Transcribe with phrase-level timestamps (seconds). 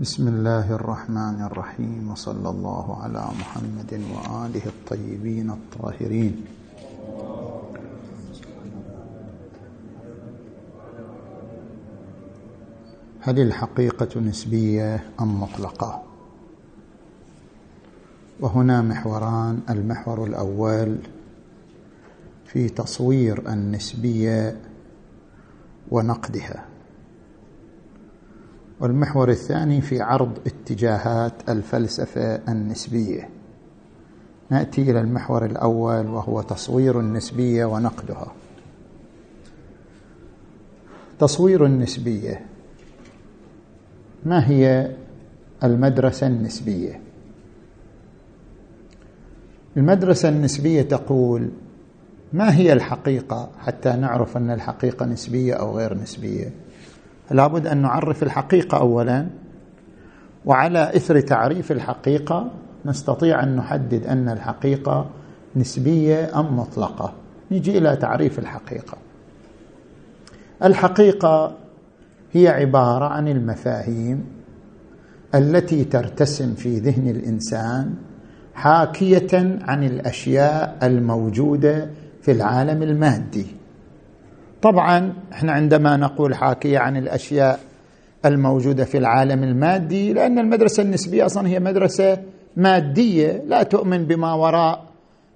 [0.00, 6.44] بسم الله الرحمن الرحيم وصلى الله على محمد وآله الطيبين الطاهرين.
[13.20, 16.02] هل الحقيقة نسبية أم مطلقة؟
[18.40, 20.98] وهنا محوران المحور الأول
[22.46, 24.60] في تصوير النسبية
[25.90, 26.69] ونقدها.
[28.80, 33.28] والمحور الثاني في عرض اتجاهات الفلسفة النسبية.
[34.50, 38.32] نأتي إلى المحور الأول وهو تصوير النسبية ونقدها.
[41.18, 42.46] تصوير النسبية
[44.24, 44.96] ما هي
[45.64, 47.00] المدرسة النسبية؟
[49.76, 51.50] المدرسة النسبية تقول
[52.32, 56.50] ما هي الحقيقة؟ حتى نعرف أن الحقيقة نسبية أو غير نسبية.
[57.30, 59.26] لابد أن نعرف الحقيقة اولا
[60.44, 62.50] وعلى إثر تعريف الحقيقة
[62.86, 65.06] نستطيع أن نحدد أن الحقيقة
[65.56, 67.12] نسبية أم مطلقة.
[67.50, 68.98] نجي إلى تعريف الحقيقة.
[70.64, 71.56] الحقيقة
[72.32, 74.24] هي عبارة عن المفاهيم
[75.34, 77.94] التي ترتسم في ذهن الإنسان
[78.54, 81.90] حاكية عن الأشياء الموجودة
[82.22, 83.46] في العالم المادي.
[84.62, 87.60] طبعا إحنا عندما نقول حاكية عن الأشياء
[88.24, 92.18] الموجودة في العالم المادي لأن المدرسة النسبية أصلا هي مدرسة
[92.56, 94.84] مادية لا تؤمن بما وراء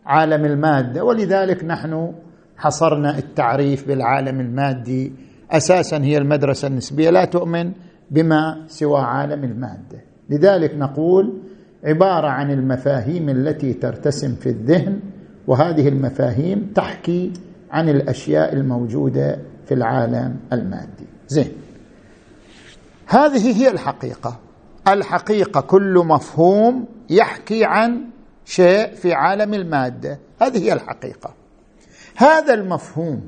[0.06, 1.04] عالم المادة.
[1.04, 2.12] ولذلك نحن
[2.56, 5.12] حصرنا التعريف بالعالم المادي
[5.50, 7.72] أساسا هي المدرسة النسبية لا تؤمن
[8.10, 10.00] بما سوى عالم المادة.
[10.30, 11.32] لذلك نقول
[11.84, 15.00] عبارة عن المفاهيم التي ترتسم في الذهن
[15.46, 17.32] وهذه المفاهيم تحكي
[17.74, 21.06] عن الأشياء الموجودة في العالم المادي.
[21.28, 21.52] زين.
[23.06, 24.40] هذه هي الحقيقة.
[24.88, 28.04] الحقيقة كل مفهوم يحكي عن
[28.44, 30.18] شيء في عالم المادة.
[30.42, 31.34] هذه هي الحقيقة.
[32.16, 33.22] هذا المفهوم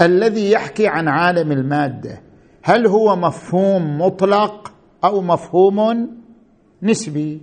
[0.00, 2.20] الذي يحكي عن عالم المادة
[2.62, 4.72] هل هو مفهوم مطلق
[5.04, 6.08] أو مفهوم
[6.82, 7.40] نسبي؟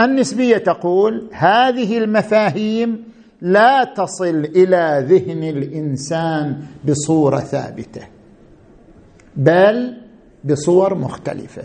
[0.00, 3.04] النسبية تقول هذه المفاهيم
[3.40, 8.02] لا تصل إلى ذهن الإنسان بصورة ثابتة
[9.36, 9.96] بل
[10.44, 11.62] بصور مختلفة.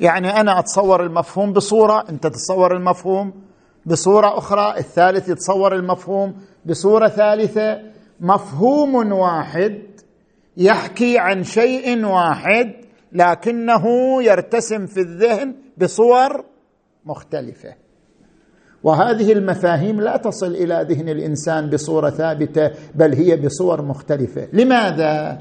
[0.00, 3.32] يعني أنا أتصور المفهوم بصورة أنت تتصور المفهوم
[3.86, 6.34] بصورة أخرى الثالث يتصور المفهوم
[6.66, 7.80] بصورة ثالثة.
[8.20, 9.82] مفهوم واحد
[10.56, 12.72] يحكي عن شيء واحد
[13.12, 13.84] لكنه
[14.22, 16.44] يرتسم في الذهن بصور
[17.04, 17.83] مختلفة.
[18.84, 24.48] وهذه المفاهيم لا تصل إلى ذهن الإنسان بصورة ثابتة بل هي بصور مختلفة.
[24.52, 25.38] لماذا؟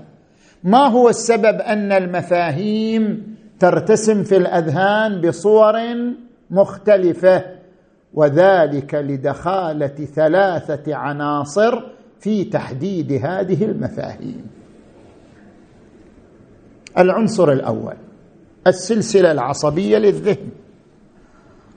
[0.63, 5.73] ما هو السبب أن المفاهيم ترتسم في الأذهان بصور
[6.51, 7.45] مختلفة؟
[8.13, 11.83] وذلك لدخالة ثلاثة عناصر
[12.19, 14.47] في تحديد هذه المفاهيم.
[16.97, 17.95] العنصر الأول
[18.67, 20.62] السلسلة العصبية للذهن.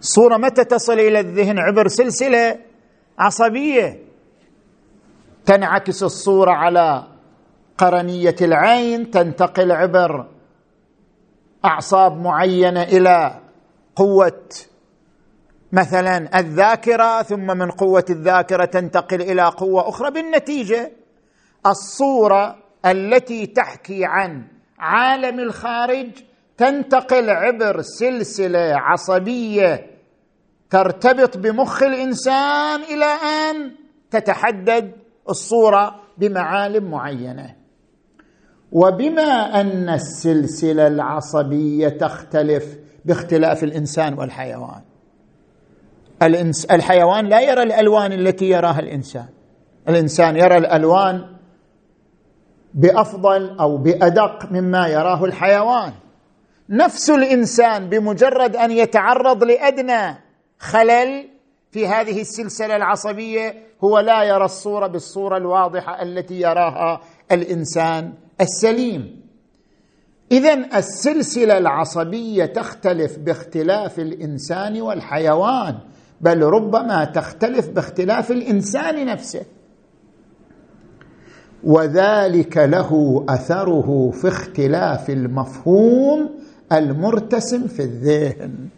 [0.00, 2.58] الصورة متى تصل إلى الذهن؟ عبر سلسلة
[3.18, 4.02] عصبية.
[5.46, 7.06] تنعكس الصورة على
[7.78, 10.26] قرنية العين تنتقل عبر
[11.64, 13.40] أعصاب معينة إلى
[13.96, 14.48] قوة
[15.72, 20.10] مثلا الذاكرة ثم من قوة الذاكرة تنتقل إلى قوة أخرى.
[20.10, 20.92] بالنتيجة
[21.66, 24.44] الصورة التي تحكي عن
[24.78, 26.10] عالم الخارج
[26.56, 29.86] تنتقل عبر سلسلة عصبية
[30.70, 33.72] ترتبط بمخ الإنسان إلى أن
[34.10, 34.92] تتحدد
[35.28, 37.54] الصورة بمعالم معينة.
[38.72, 44.82] وبما أن السلسلة العصبية تختلف باختلاف الإنسان والحيوان.
[46.70, 49.26] الحيوان لا يرى الألوان التي يراها الإنسان.
[49.88, 51.36] الإنسان يرى الألوان
[52.74, 55.92] بأفضل أو بأدق مما يراه الحيوان.
[56.70, 60.18] نفس الإنسان بمجرد أن يتعرض لأدنى
[60.58, 61.28] خلل
[61.70, 63.54] في هذه السلسلة العصبية
[63.84, 67.00] هو لا يرى الصورة بالصورة الواضحة التي يراها
[67.32, 69.20] الإنسان السليم.
[70.32, 75.78] اذا السلسلة العصبية تختلف باختلاف الإنسان والحيوان
[76.20, 79.42] بل ربما تختلف باختلاف الإنسان نفسه.
[81.64, 86.35] وذلك له أثره في اختلاف المفهوم
[86.72, 88.68] المرتسم في الذهن.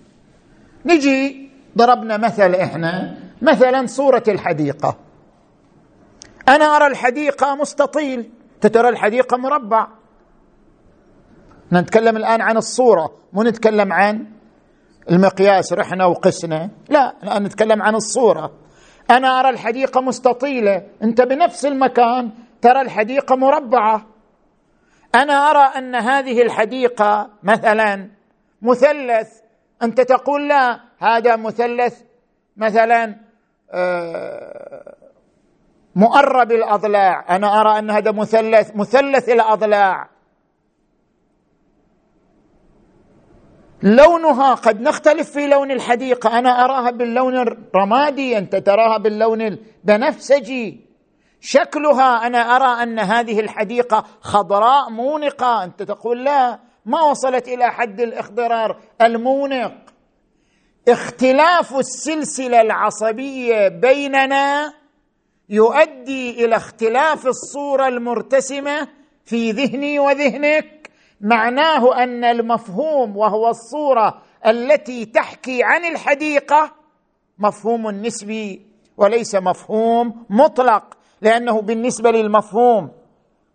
[0.86, 4.96] نجي ضربنا مثل إحنا مثلا صورة الحديقة.
[6.48, 8.30] أنا أرى الحديقة مستطيل.
[8.60, 9.88] تترى الحديقة مربع.
[11.72, 14.26] نتكلم الآن عن الصورة مو نتكلم عن
[15.10, 16.70] المقياس رحنا وقسنا.
[16.88, 18.52] لا الآن نتكلم عن الصورة.
[19.10, 20.82] أنا أرى الحديقة مستطيلة.
[21.02, 22.30] أنت بنفس المكان
[22.60, 24.06] ترى الحديقة مربعة.
[25.14, 28.10] أنا أرى أن هذه الحديقة مثلا
[28.62, 29.40] مثلث.
[29.82, 32.02] أنت تقول لا هذا مثلث
[32.56, 33.16] مثلا
[33.72, 34.94] آه،
[35.94, 37.36] مؤرب الأضلاع.
[37.36, 40.08] أنا أرى أن هذا مثلث مثلث الأضلاع.
[43.82, 46.38] لونها قد نختلف في لون الحديقة.
[46.38, 50.87] أنا أراها باللون الرمادي أنت تراها باللون البنفسجي.
[51.40, 55.64] شكلها أنا أرى أن هذه الحديقة خضراء مونقة.
[55.64, 59.72] أنت تقول لا ما وصلت إلى حد الاخضرار المونق.
[60.88, 64.74] اختلاف السلسلة العصبية بيننا
[65.48, 68.88] يؤدي إلى اختلاف الصورة المرتسمة
[69.24, 70.90] في ذهني وذهنك.
[71.20, 76.72] معناه أن المفهوم وهو الصورة التي تحكي عن الحديقة
[77.38, 80.97] مفهوم نسبي وليس مفهوم مطلق.
[81.20, 82.90] لأنه بالنسبة للمفهوم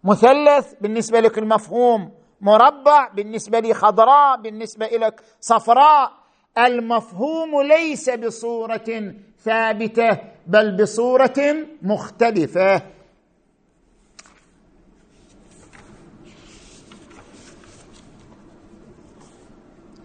[0.04, 2.12] مثلث بالنسبة لك المفهوم
[2.42, 6.12] مربع بالنسبة لي خضراء بالنسبة لك صفراء.
[6.58, 9.14] المفهوم ليس بصورة
[9.44, 10.18] ثابتة
[10.48, 11.34] بل بصورة
[11.82, 12.82] مختلفة.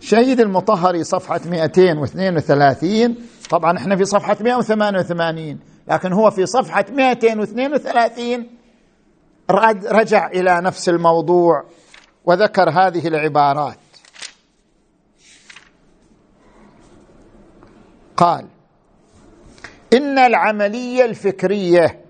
[0.01, 3.17] شهيد المطهري صفحة 232
[3.51, 5.59] طبعا إحنا في صفحة 188
[5.89, 8.47] لكن هو في صفحة 232
[9.91, 11.65] رجع إلى نفس الموضوع
[12.25, 13.79] وذكر هذه العبارات.
[18.17, 18.47] قال
[19.93, 22.05] إن العملية الفكرية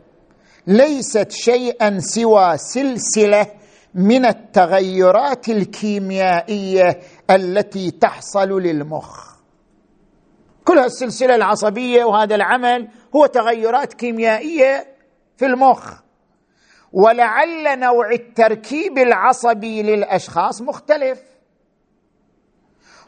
[0.67, 3.47] ليست شيئا سوى سلسلة
[3.95, 7.01] من التغيرات الكيميائية
[7.31, 9.28] التي تحصل للمخ.
[10.69, 14.87] كل السلسلة العصبية وهذا العمل هو تغيرات كيميائية
[15.37, 15.93] في المخ.
[16.93, 21.23] ولعل نوع التركيب العصبي للأشخاص مختلف.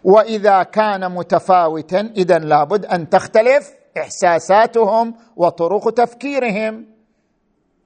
[0.05, 6.87] وإذا كان متفاوتا اذا لابد أن تختلف إحساساتهم وطرق تفكيرهم.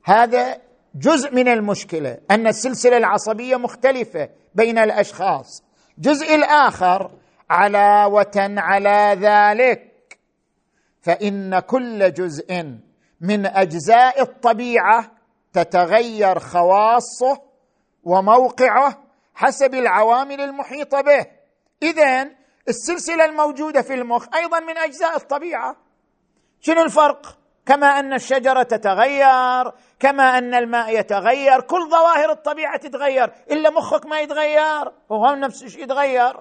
[0.05, 0.57] هذا
[0.95, 5.63] جزء من المشكلة أن السلسلة العصبية مختلفة بين الأشخاص.
[5.99, 7.11] جزء الآخر
[7.51, 10.19] علاوة على ذلك.
[11.03, 12.65] فإن كل جزء
[13.21, 15.11] من أجزاء الطبيعة
[15.53, 17.43] تتغير خواصه
[18.05, 19.05] وموقعه
[19.35, 21.27] حسب العوامل المحيطة به.
[21.83, 22.31] اذا
[22.69, 25.77] السلسلة الموجودة في المخ أيضا من أجزاء الطبيعة.
[26.61, 33.71] شنو الفرق؟ كما أن الشجرة تتغير كما أن الماء يتغير كل ظواهر الطبيعة تتغير إلا
[33.71, 36.37] مخك ما يتغير وهو نفس الشيء يتغير.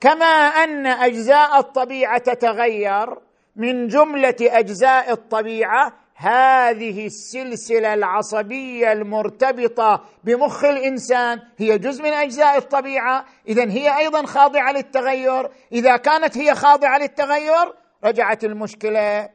[0.00, 0.24] كما
[0.64, 3.18] أن أجزاء الطبيعة تتغير
[3.56, 13.24] من جملة أجزاء الطبيعة هذه السلسلة العصبية المرتبطة بمخ الإنسان هي جزء من أجزاء الطبيعة.
[13.48, 15.50] اذا هي أيضا خاضعة للتغير.
[15.72, 17.74] إذا كانت هي خاضعة للتغير
[18.04, 19.28] رجعت المشكلة.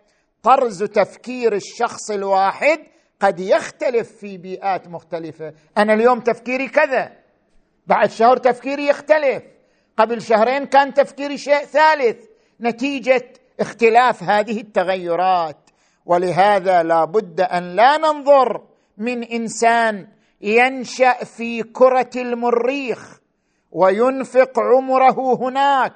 [0.44, 2.80] طرز تفكير الشخص الواحد
[3.20, 5.54] قد يختلف في بيئات مختلفة.
[5.78, 7.12] أنا اليوم تفكيري كذا.
[7.88, 9.55] بعد شهر تفكيري يختلف.
[9.98, 12.26] قبل شهرين كان تفكيري شيء ثالث
[12.62, 15.58] نتيجة اختلاف هذه التغيرات.
[16.06, 18.62] ولهذا لا بد أن لا ننظر
[18.98, 20.08] من إنسان
[20.42, 23.20] ينشأ في كرة المريخ
[23.72, 25.94] وينفق عمره هناك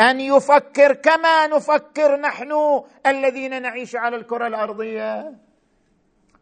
[0.00, 2.52] أن يفكر كما نفكر نحن
[3.06, 5.34] الذين نعيش على الكرة الأرضية.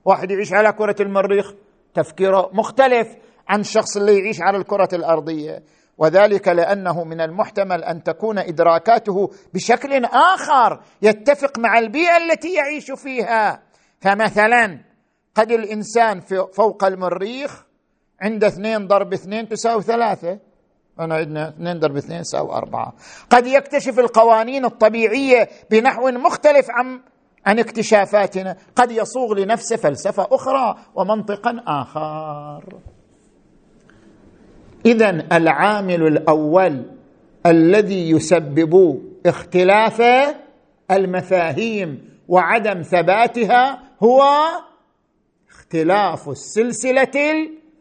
[0.04, 1.52] واحد يعيش على كرة المريخ
[1.94, 3.08] تفكيره مختلف
[3.48, 5.62] عن الشخص اللي يعيش على الكرة الأرضية.
[5.98, 13.62] وذلك لأنه من المحتمل أن تكون إدراكاته بشكل آخر يتفق مع البيئة التي يعيش فيها.
[14.00, 14.78] فمثلا
[15.34, 16.20] قد الإنسان
[16.52, 17.64] فوق المريخ
[18.20, 20.38] عنده اثنين ضرب اثنين تساوي ثلاثة.
[21.00, 22.92] أنا عندنا اثنين ضرب اثنين يساوي أربعة.
[23.30, 27.00] قد يكتشف القوانين الطبيعية بنحو مختلف عن
[27.46, 28.56] عن اكتشافاتنا.
[28.76, 32.91] قد يصوغ لنفسه فلسفة أخرى ومنطقا آخر.
[34.86, 36.82] إذا العامل الأول
[37.46, 40.02] الذي يسبب اختلاف
[40.90, 44.22] المفاهيم وعدم ثباتها هو
[45.50, 47.10] اختلاف السلسلة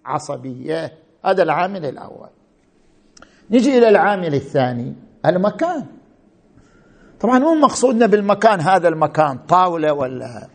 [0.05, 0.93] العصبية.
[1.25, 2.29] هذا العامل الأول.
[3.51, 5.85] نجي إلى العامل الثاني المكان.
[7.19, 10.47] طبعا مو مقصودنا بالمكان هذا المكان طاولة ولا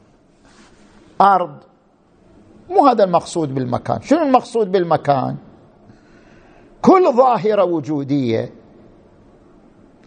[1.21, 1.57] أرض.
[2.71, 4.01] مو هذا المقصود بالمكان.
[4.03, 5.37] شنو المقصود بالمكان؟
[6.87, 8.51] كل ظاهرة وجودية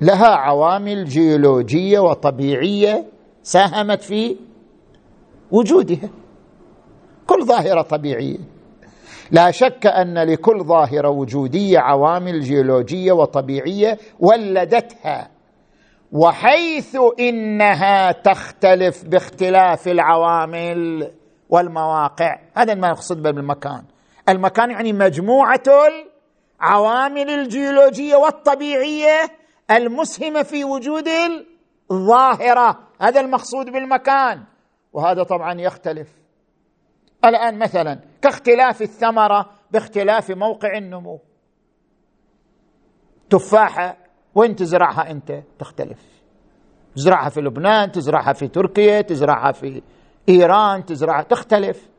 [0.02, 3.06] لها عوامل جيولوجية وطبيعية
[3.44, 4.38] ساهمت في
[5.52, 6.10] وجودها.
[7.28, 8.38] كل ظاهرة طبيعية.
[9.32, 15.30] لا شك أن لكل ظاهرة وجودية عوامل جيولوجية وطبيعية ولدتها.
[16.12, 21.12] وحيث إنها تختلف باختلاف العوامل
[21.50, 22.40] والمواقع.
[22.54, 23.84] هذا ما يقصد بالمكان.
[24.30, 25.64] المكان يعني مجموعة
[26.60, 29.32] العوامل الجيولوجية والطبيعية
[29.72, 31.08] المسهمه في وجود
[31.92, 32.80] الظاهرة.
[33.02, 34.44] هذا المقصود بالمكان.
[34.94, 36.10] وهذا طبعا يختلف.
[37.26, 41.20] الآن مثلا كاختلاف الثمرة باختلاف موقع النمو.
[43.30, 43.98] تفاحة
[44.36, 46.00] وين تزرعها أنت؟ تختلف.
[46.96, 49.82] تزرعها في لبنان تزرعها في تركيا تزرعها في
[50.30, 51.90] إيران تزرعها تختلف.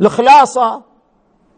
[0.00, 0.84] الخلاصة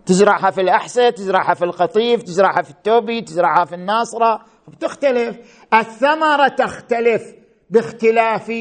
[0.09, 4.41] تزرعها في الأحساء تزرعها في القطيف تزرعها في التوبي تزرعها في الناصرة.
[4.69, 5.37] بتختلف.
[5.75, 7.35] الثمرة تختلف
[7.71, 8.53] باختلاف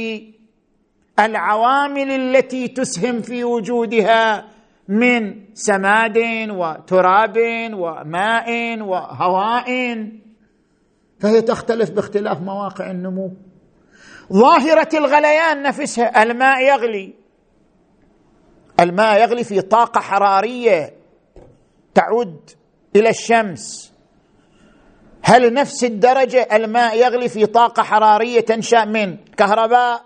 [1.20, 4.46] العوامل التي تسهم في وجودها
[4.88, 6.18] من سماد
[6.50, 7.38] وتراب
[7.74, 9.68] وماء وهواء
[11.20, 13.32] فهي تختلف باختلاف مواقع النمو.
[14.34, 17.14] ظاهرة الغليان نفسها الماء يغلي.
[18.80, 20.98] الماء يغلي في طاقة حرارية.
[21.98, 22.50] تعود
[22.96, 23.94] إلى الشمس.
[25.24, 30.04] هل نفس الدرجة الماء يغلي في طاقة حرارية تنشأ من كهرباء؟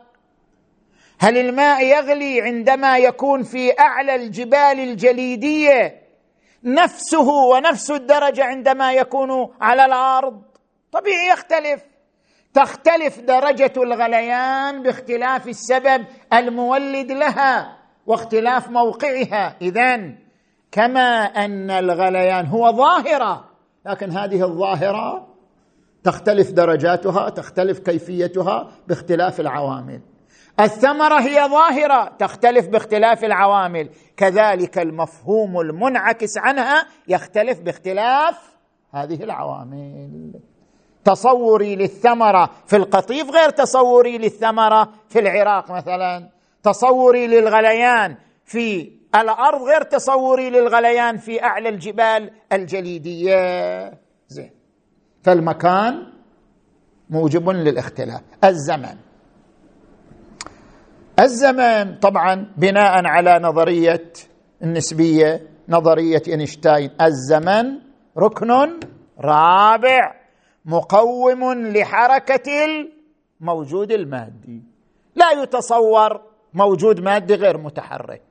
[1.20, 6.02] هل الماء يغلي عندما يكون في أعلى الجبال الجليدية
[6.64, 9.30] نفسه ونفس الدرجة عندما يكون
[9.62, 10.42] على الأرض؟
[10.92, 11.82] طبيعي يختلف.
[12.54, 19.58] تختلف درجة الغليان باختلاف السبب المولد لها واختلاف موقعها.
[19.62, 20.22] اذا
[20.72, 23.46] كما أن الغليان هو ظاهرة.
[23.86, 25.28] لكن هذه الظاهرة
[26.04, 30.02] تختلف درجاتها تختلف كيفيتها باختلاف العوامل.
[30.60, 33.90] الثمرة هي ظاهرة تختلف باختلاف العوامل.
[34.18, 38.36] كذلك المفهوم المنعكس عنها يختلف باختلاف
[38.92, 40.34] هذه العوامل.
[41.04, 46.30] تصوري للثمرة في القطيف غير تصوري للثمرة في العراق مثلا.
[46.64, 54.00] تصوري للغليان في الأرض غير تصوري للغليان في أعلى الجبال الجليدية.
[54.28, 54.52] زين.
[55.24, 56.14] فالمكان
[57.10, 58.22] موجب للاختلاف.
[58.44, 58.98] الزمن.
[61.20, 64.14] الزمن طبعا بناء على نظرية
[64.64, 66.92] النسبية نظرية إينشتاين.
[67.02, 67.80] الزمن
[68.18, 68.80] ركن
[69.20, 70.16] رابع
[70.66, 72.66] مقوم لحركة
[73.42, 74.64] الموجود المادي.
[75.16, 76.22] لا يتصور
[76.54, 78.22] موجود مادي غير متحرك.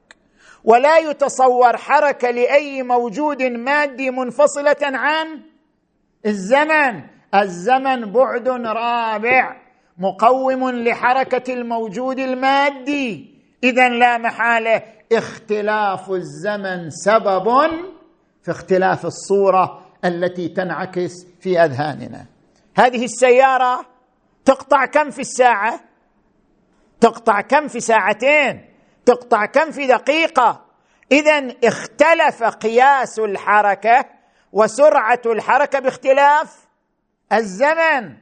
[0.64, 5.40] ولا يتصور حركة لأي موجود مادي منفصلة عن
[6.26, 7.02] الزمن.
[7.34, 9.56] الزمن بعد رابع
[9.98, 13.34] مقوم لحركة الموجود المادي.
[13.64, 14.82] إذا لا محالة.
[15.12, 17.48] اختلاف الزمن سبب
[18.42, 22.26] في اختلاف الصورة التي تنعكس في أذهاننا.
[22.76, 23.86] هذه السيارة
[24.44, 25.80] تقطع كم في الساعة؟
[27.00, 28.69] تقطع كم في ساعتين؟
[29.06, 30.64] تقطع كم في دقيقة؟
[31.12, 34.04] اذا اختلف قياس الحركة
[34.52, 36.56] وسرعة الحركة باختلاف
[37.32, 38.16] الزمن.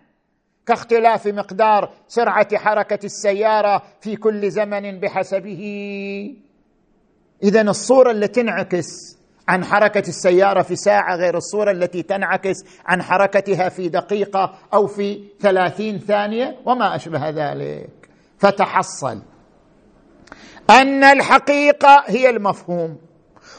[0.66, 5.62] كاختلاف مقدار سرعة حركة السيارة في كل زمن بحسبه.
[7.42, 9.18] اذا الصورة التي تنعكس
[9.48, 12.56] عن حركة السيارة في ساعة غير الصورة التي تنعكس
[12.86, 18.10] عن حركتها في دقيقة أو في ثلاثين ثانية وما أشبه ذلك.
[18.38, 19.22] فتحصل
[20.70, 22.98] أن الحقيقة هي المفهوم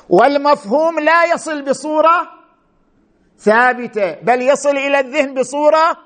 [0.10, 2.30] والمفهوم لا يصل بصورة
[3.40, 5.98] ثابتة بل يصل إلى الذهن بصورة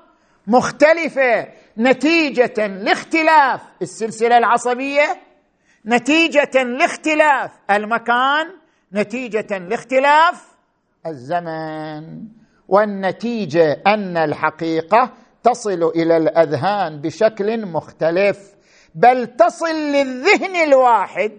[0.46, 5.20] مختلفة نتيجة لاختلاف السلسلة العصبية
[5.86, 8.46] نتيجة لاختلاف المكان
[8.92, 10.44] نتيجة لاختلاف
[11.06, 12.22] الزمن
[12.68, 18.53] والنتيجة أن الحقيقة تصل إلى الأذهان بشكل مختلف.
[18.94, 21.32] بل تصل للذهن الواحد.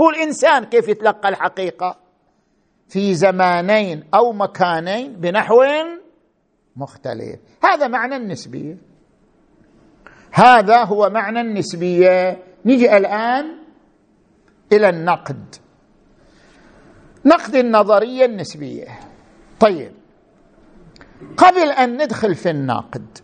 [0.00, 1.98] هو الإنسان كيف يتلقى الحقيقة؟
[2.88, 5.64] في زمانين أو مكانين بنحو
[6.76, 7.40] مختلف.
[7.64, 8.76] هذا معنى النسبية.
[10.32, 12.42] هذا هو معنى النسبية.
[12.64, 13.58] نجي الآن
[14.72, 15.54] إلى النقد.
[17.24, 18.86] نقد النظرية النسبية.
[19.60, 19.92] طيب
[21.36, 23.18] قبل أن ندخل في الناقد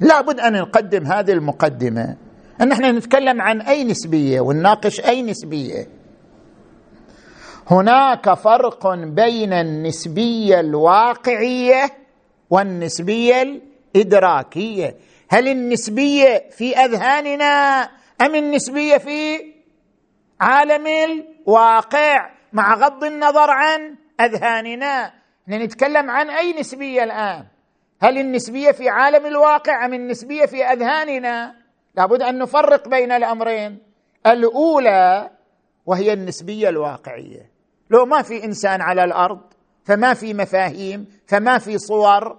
[0.00, 2.16] لابد أن نقدم هذه المقدمة.
[2.60, 5.86] أن إحنا نتكلم عن أي نسبية ونناقش أي نسبية.
[7.70, 11.90] هناك فرق بين النسبية الواقعية
[12.50, 13.60] والنسبية
[13.94, 14.96] الإدراكية.
[15.30, 17.82] هل النسبية في أذهاننا
[18.20, 19.38] أم النسبية في
[20.40, 25.12] عالم الواقع مع غض النظر عن أذهاننا؟
[25.48, 27.44] نتكلم عن أي نسبية الآن؟
[28.02, 31.54] هل النسبية في عالم الواقع أم النسبية في أذهاننا؟
[31.96, 33.78] لابد أن نفرق بين الأمرين.
[34.26, 35.30] الأولى
[35.86, 37.50] وهي النسبية الواقعية.
[37.90, 39.40] لو ما في إنسان على الأرض
[39.84, 42.38] فما في مفاهيم فما في صور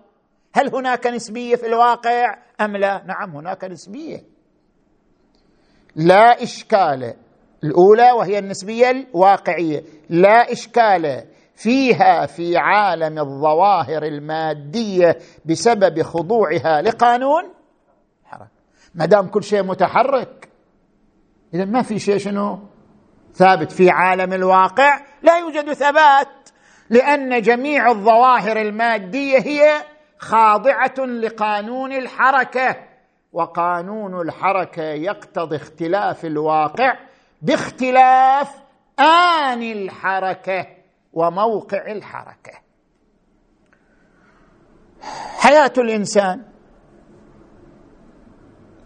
[0.53, 4.23] هل هناك نسبية في الواقع أم لا؟ نعم هناك نسبية.
[5.95, 7.13] لا إشكال.
[7.63, 9.83] الأولى وهي النسبية الواقعية.
[10.09, 11.23] لا إشكال.
[11.63, 17.43] فيها في عالم الظواهر المادية بسبب خضوعها لقانون؟
[18.25, 18.49] حركه
[18.95, 20.49] ما دام كل شيء متحرك.
[21.53, 22.59] اذا ما في شيء شنو؟
[23.33, 23.71] ثابت.
[23.71, 26.49] في عالم الواقع لا يوجد ثبات
[26.89, 29.81] لأن جميع الظواهر المادية هي
[30.17, 32.75] خاضعة لقانون الحركة.
[33.33, 36.97] وقانون الحركة يقتضي اختلاف الواقع
[37.41, 38.55] باختلاف
[38.99, 40.82] آن الحركة.
[41.13, 42.53] وموقع الحركة.
[45.39, 46.45] حياة الإنسان.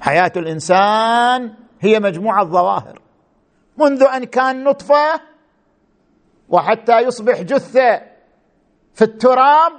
[0.02, 3.02] حياة الإنسان هي مجموعة ظواهر
[3.78, 5.22] منذ أن كان نطفة
[6.50, 8.02] وحتى يصبح جثة
[8.94, 9.72] في التراب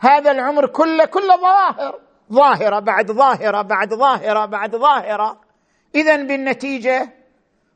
[0.00, 2.00] هذا العمر كله كله ظواهر.
[2.32, 5.40] ظاهرة بعد ظاهرة بعد ظاهرة بعد ظاهرة.
[5.94, 7.14] اذا بالنتيجة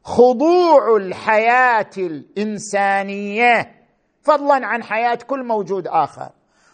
[0.05, 3.84] خضوع الحياة الإنسانية.
[4.25, 6.31] فضلا عن حياة كل موجود آخر.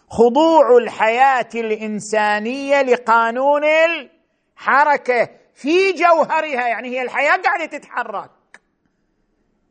[0.09, 8.31] خضوع الحياة الإنسانية لقانون الحركة في جوهرها يعني هي الحياة قاعدة تتحرك.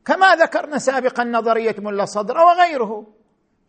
[0.06, 3.06] كما ذكرنا سابقا نظرية ملا صدر وغيره.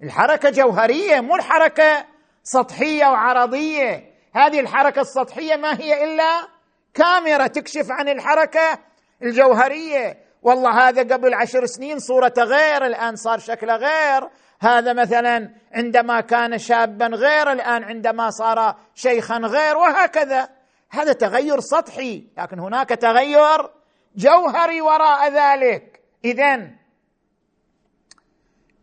[0.03, 2.05] الحركة جوهرية مو الحركة
[2.43, 4.11] سطحية وعرضية.
[4.35, 6.47] هذه الحركة السطحية ما هي إلا
[6.93, 8.79] كاميرا تكشف عن الحركة
[9.21, 10.20] الجوهرية.
[10.41, 14.29] والله هذا قبل عشر سنين صورته غير الآن صار شكله غير.
[14.61, 20.49] هذا مثلا عندما كان شابا غير الآن عندما صار شيخا غير وهكذا.
[20.91, 23.69] هذا تغير سطحي لكن هناك تغير
[24.15, 26.01] جوهري وراء ذلك.
[26.25, 26.69] اذا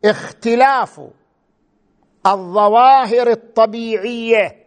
[0.05, 1.01] اختلاف
[2.27, 4.67] الظواهر الطبيعية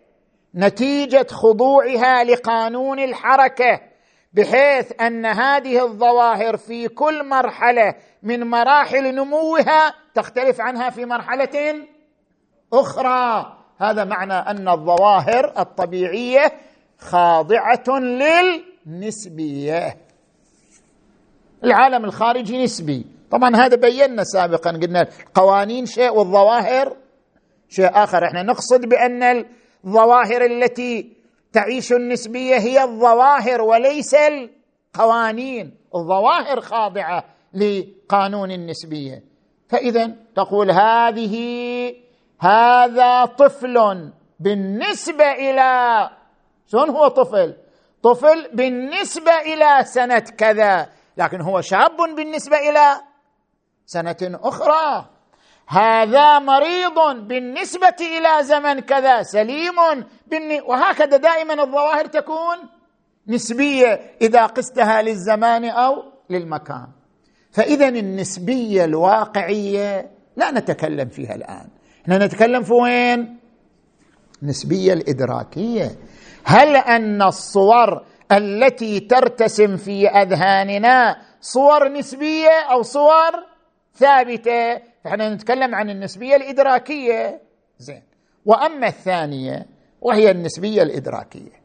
[0.55, 3.90] نتيجة خضوعها لقانون الحركة.
[4.33, 11.87] بحيث أن هذه الظواهر في كل مرحلة من مراحل نموها تختلف عنها في مرحلة
[12.73, 13.57] أخرى.
[13.77, 16.51] هذا معنى أن الظواهر الطبيعية
[16.99, 17.99] خاضعة
[18.85, 19.97] للنسبية.
[21.63, 23.05] العالم الخارجي نسبي.
[23.31, 26.97] طبعا هذا بينا سابقا قلنا القوانين شيء والظواهر
[27.69, 28.25] شيء آخر.
[28.25, 29.45] إحنا نقصد بأن
[29.85, 31.20] الظواهر التي
[31.53, 35.77] تعيش النسبية هي الظواهر وليس القوانين.
[35.95, 39.23] الظواهر خاضعة لقانون النسبية.
[39.69, 41.35] فاذا تقول هذه
[42.39, 46.09] هذا طفل بالنسبة إلى
[46.67, 47.57] شلون هو طفل؟
[48.03, 53.01] طفل بالنسبة إلى سنة كذا لكن هو شاب بالنسبة إلى
[53.85, 55.05] سنة أخرى.
[55.71, 59.75] هذا مريض بالنسبة إلى زمن كذا سليم
[60.67, 62.57] وهكذا دائما الظواهر تكون
[63.27, 66.87] نسبية إذا قستها للزمان أو للمكان.
[67.51, 71.67] فإذا النسبية الواقعية لا نتكلم فيها الآن.
[72.03, 73.39] إحنا نتكلم في وين؟
[74.43, 75.91] النسبية الإدراكية.
[76.43, 83.31] هل أن الصور التي ترتسم في أذهاننا صور نسبية أو صور
[83.95, 87.41] ثابتة؟ فاحنا نتكلم عن النسبية الإدراكية.
[87.79, 88.03] زين.
[88.45, 89.65] وأما الثانية
[90.01, 91.61] وهي النسبية الإدراكية.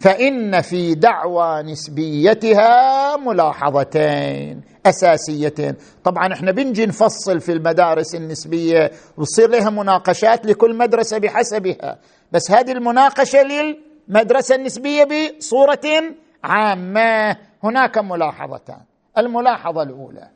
[0.00, 5.74] فإن في دعوى نسبيتها ملاحظتين أساسيتين.
[6.04, 11.98] طبعا إحنا بنجي نفصل في المدارس النسبية وتصير لها مناقشات لكل مدرسة بحسبها.
[12.32, 16.14] بس هذه المناقشة للمدرسة النسبية بصورة
[16.44, 17.36] عامة.
[17.64, 18.80] هناك ملاحظتان.
[19.18, 20.35] الملاحظة الأولى.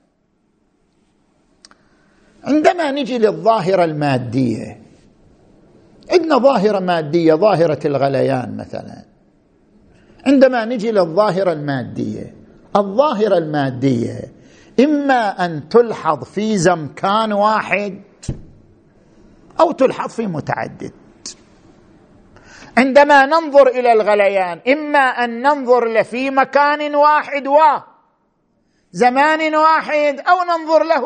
[2.44, 4.80] عندما نجي للظاهرة المادية
[6.12, 9.04] عندنا ظاهرة مادية ظاهرة الغليان مثلا.
[10.26, 12.34] عندما نجي للظاهرة المادية
[12.76, 14.20] الظاهرة المادية
[14.80, 18.02] إما أن تلحظ في زمكان واحد
[19.60, 20.92] أو تلحظ في متعدد.
[22.76, 27.58] عندما ننظر إلى الغليان إما أن ننظر له في مكان واحد و
[28.92, 31.04] زمان واحد أو ننظر له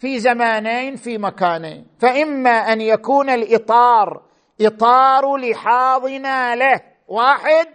[0.00, 1.86] في زمانين في مكانين.
[1.98, 4.22] فإما أن يكون الإطار
[4.60, 7.66] إطار لحاظنا له واحد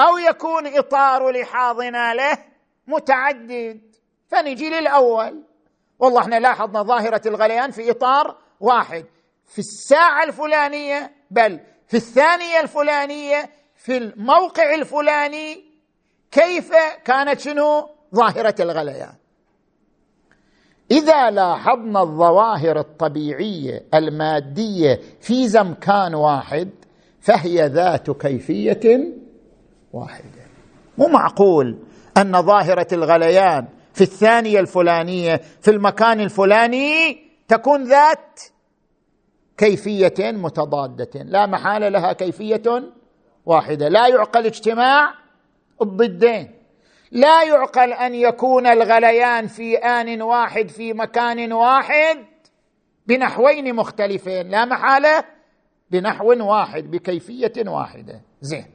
[0.00, 2.38] أو يكون إطار لحاظنا له
[2.86, 3.80] متعدد.
[4.28, 5.44] فنجي للأول.
[5.98, 9.04] والله إحنا لاحظنا ظاهرة الغليان في إطار واحد.
[9.46, 15.64] في الساعة الفلانية بل في الثانية الفلانية في الموقع الفلاني
[16.30, 16.72] كيف
[17.04, 19.21] كانت شنو؟ ظاهرة الغليان.
[20.92, 26.70] إذا لاحظنا الظواهر الطبيعية المادية في زمكان واحد
[27.20, 28.80] فهي ذات كيفية
[29.92, 30.42] واحدة.
[30.98, 31.78] مو معقول
[32.16, 38.40] أن ظاهرة الغليان في الثانية الفلانية في المكان الفلاني تكون ذات
[39.56, 41.22] كيفية متضادة.
[41.22, 42.62] لا محالة لها كيفية
[43.46, 43.88] واحدة.
[43.88, 45.14] لا يعقل اجتماع
[45.82, 46.61] الضدين.
[47.12, 52.16] لا يعقل أن يكون الغليان في آن واحد في مكان واحد
[53.06, 55.24] بنحوين مختلفين لا محالة
[55.90, 58.20] بنحو واحد بكيفية واحدة.
[58.40, 58.66] زين.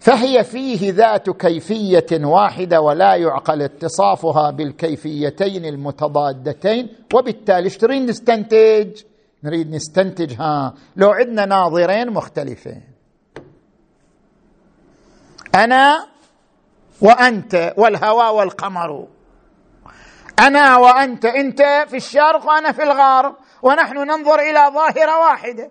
[0.00, 9.02] فهي فيه ذات كيفية واحدة ولا يعقل اتصافها بالكيفيتين المتضادتين وبالتالي إيش تريد نستنتج؟
[9.44, 12.82] نريد نستنتج ها لو عندنا ناظرين مختلفين.
[15.54, 16.15] أنا
[17.00, 19.08] وأنت والهواء والقمر.
[20.38, 25.70] أنا وأنت إنت في الشرق وأنا في الغرب ونحن ننظر إلى ظاهرة واحدة.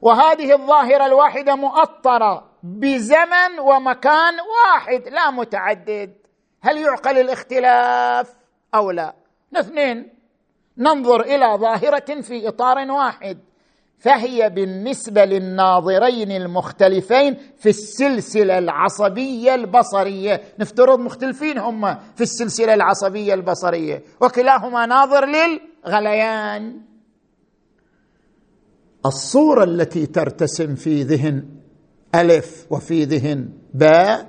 [0.00, 6.14] وهذه الظاهرة الواحدة مؤطرة بزمن ومكان واحد لا متعدد.
[6.62, 8.34] هل يعقل الاختلاف
[8.74, 9.14] أو لا؟
[9.52, 10.14] الاثنين.
[10.78, 13.38] ننظر إلى ظاهرة في إطار واحد.
[13.98, 20.40] فهي بالنسبة للناظرين المختلفين في السلسلة العصبية البصرية.
[20.58, 24.02] نفترض مختلفين هم في السلسلة العصبية البصرية.
[24.20, 26.80] وكلاهما ناظر للغليان.
[29.06, 31.44] الصورة التي ترتسم في ذهن
[32.14, 34.26] ألف وفي ذهن باء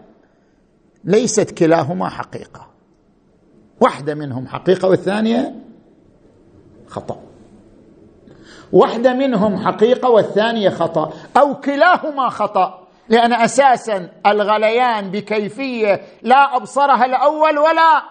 [1.03, 2.69] ليست كلاهما حقيقة.
[3.81, 5.55] واحدة منهم حقيقة والثانية
[6.87, 7.34] خطأ.
[8.73, 12.87] واحدة منهم حقيقة والثانية خطأ أو كلاهما خطأ.
[13.09, 18.01] لأن أساسا الغليان بكيفية لا أبصرها الأول ولا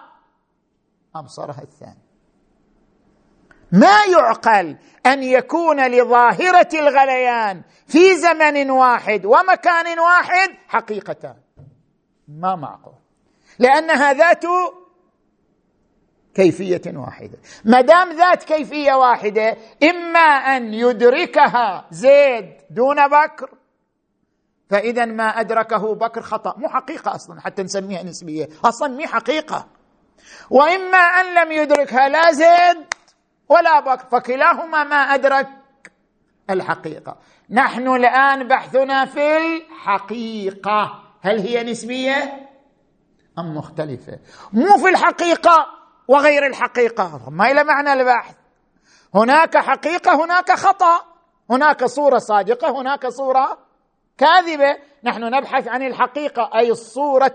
[1.17, 2.05] أبصرها الثاني.
[3.73, 11.37] ما يعقل أن يكون لظاهرة الغليان في زمن واحد ومكان واحد حقيقتان؟
[12.29, 12.95] ما معقول.
[13.59, 14.45] لانها ذات
[16.35, 17.39] كيفية واحدة.
[17.65, 23.51] ما دام ذات كيفية واحدة إما أن يدركها زيد دون بكر
[24.71, 26.55] فإذا ما أدركه بكر خطأ.
[26.59, 28.49] مو حقيقة أصلا حتى نسميها نسبية.
[28.65, 29.67] أصلا مي حقيقة.
[30.51, 32.85] وإما أن لم يدركها لا زيد
[33.49, 35.49] ولا بكر فكلاهما ما أدرك
[36.51, 37.17] الحقيقة.
[37.51, 41.03] نحن الآن بحثنا في الحقيقة.
[41.21, 42.49] هل هي نسبية
[43.39, 44.19] أم مختلفة؟
[44.53, 45.84] مو في الحقيقة.
[46.09, 48.35] وغير الحقيقة ما إلى معنى البحث.
[49.15, 51.01] هناك حقيقة هناك خطأ.
[51.51, 53.59] هناك صورة صادقة هناك صورة
[54.19, 54.77] كاذبة.
[55.05, 57.35] نحن نبحث عن الحقيقة أي الصورة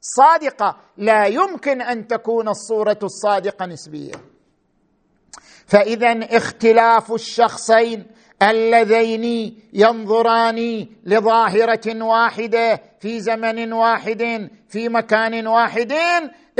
[0.00, 0.76] الصادقة.
[0.96, 4.12] لا يمكن أن تكون الصورة الصادقة نسبيه
[5.66, 8.06] فاذا اختلاف الشخصين
[8.42, 15.92] اللذين ينظران لظاهرة واحدة في زمن واحد في مكان واحد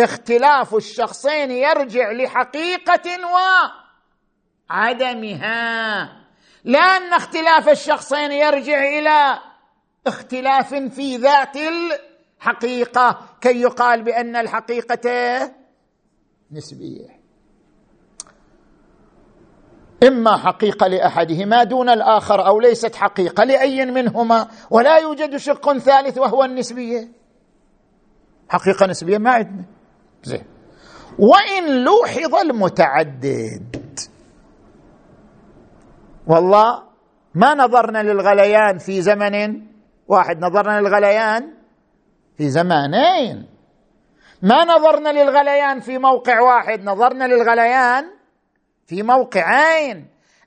[0.05, 3.19] اختلاف الشخصين يرجع لحقيقة
[4.71, 6.21] وعدمها
[6.65, 9.39] لا ان اختلاف الشخصين يرجع إلى
[10.07, 15.41] اختلاف في ذات الحقيقة كي يقال بأن الحقيقة
[16.53, 17.21] نسبية.
[20.03, 26.45] إما حقيقة لأحدهما دون الآخر أو ليست حقيقة لأي منهما ولا يوجد شق ثالث وهو
[26.45, 27.09] النسبية.
[28.49, 29.80] حقيقة نسبية ما عندنا.
[30.23, 30.45] زين.
[31.19, 34.01] وإن لوحظ المتعدد.
[36.27, 36.83] والله
[37.35, 39.63] ما نظرنا للغليان في زمن
[40.09, 41.55] واحد نظرنا للغليان
[42.37, 43.49] في زمانين
[44.43, 48.05] ما نظرنا للغليان في موقع واحد نظرنا للغليان
[48.87, 50.07] في موقعين.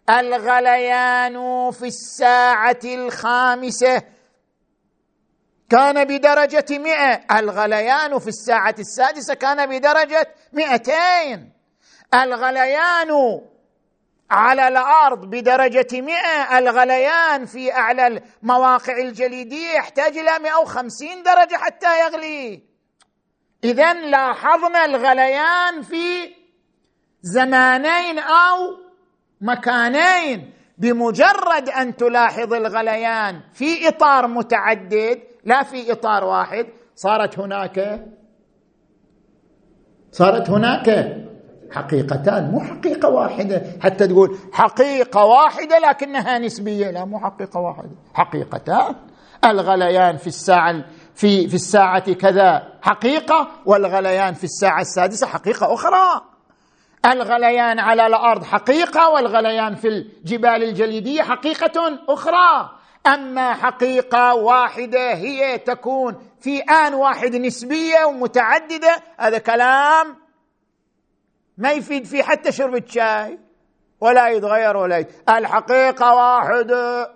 [0.09, 4.01] الغليان في الساعة الخامسة
[5.73, 7.39] كان بدرجة مئة.
[7.39, 11.51] الغليان في الساعة السادسة كان بدرجة مئتين.
[12.13, 13.41] الغليان
[14.31, 16.57] على الأرض بدرجة مئة.
[16.59, 22.61] الغليان في أعلى المواقع الجليدية يحتاج إلى 150 درجة حتى يغلي.
[23.63, 26.35] اذا لاحظنا الغليان في
[27.21, 28.57] زمانين أو
[29.41, 30.53] مكانين.
[30.77, 36.67] بمجرد أن تلاحظ الغليان في إطار متعدد لا في إطار واحد.
[36.95, 38.05] صارت هناك
[40.11, 41.17] صارت هناك
[41.71, 43.61] حقيقتان مو حقيقة واحدة.
[43.81, 46.91] حتى تقول حقيقة واحدة لكنها نسبية.
[46.91, 48.95] لا مو حقيقة واحدة حقيقتان.
[49.45, 50.83] الغليان في الساعة
[51.15, 56.21] في في الساعة كذا حقيقة والغليان في الساعة السادسة حقيقة أخرى.
[57.05, 62.69] الغليان على الأرض حقيقة والغليان في الجبال الجليدية حقيقة أخرى.
[63.07, 70.15] أما حقيقة واحدة هي تكون في آن واحد نسبية ومتعددة هذا كلام
[71.57, 73.39] ما يفيد فيه حتى شرب الشاي
[74.01, 75.29] ولا يتغير ولا يت...
[75.29, 77.13] الحقيقة واحدة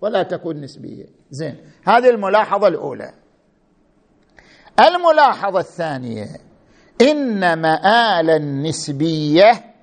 [0.00, 1.06] ولا تكون نسبية.
[1.30, 3.12] زين هذه الملاحظة الأولى.
[4.80, 6.26] الملاحظة الثانية
[7.02, 9.74] إن مآل النسبية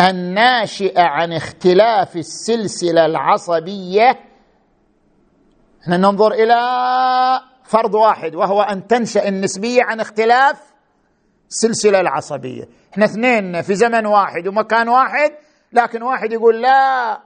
[0.00, 4.20] الناشئة عن اختلاف السلسلة العصبية.
[5.82, 6.60] إحنا ننظر إلى
[7.64, 10.72] فرض واحد وهو أن تنشأ النسبية عن اختلاف
[11.48, 12.68] السلسلة العصبية.
[12.92, 15.30] إحنا اثنين في زمن واحد ومكان واحد
[15.72, 17.20] لكن واحد يقول لا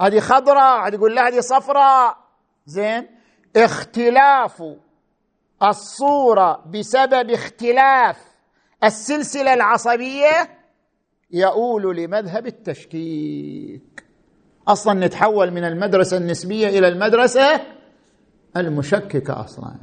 [0.00, 2.16] هذه خضراء واحد يقول لا هذه صفراء
[2.66, 3.08] زين؟
[3.56, 4.62] اختلاف
[5.62, 8.16] الصورة بسبب اختلاف
[8.84, 10.55] السلسلة العصبية
[11.30, 14.04] يؤول لمذهب التشكيك.
[14.68, 17.60] أصلا نتحول من المدرسة النسبية إلى المدرسة
[18.56, 19.74] المشككة أصلا.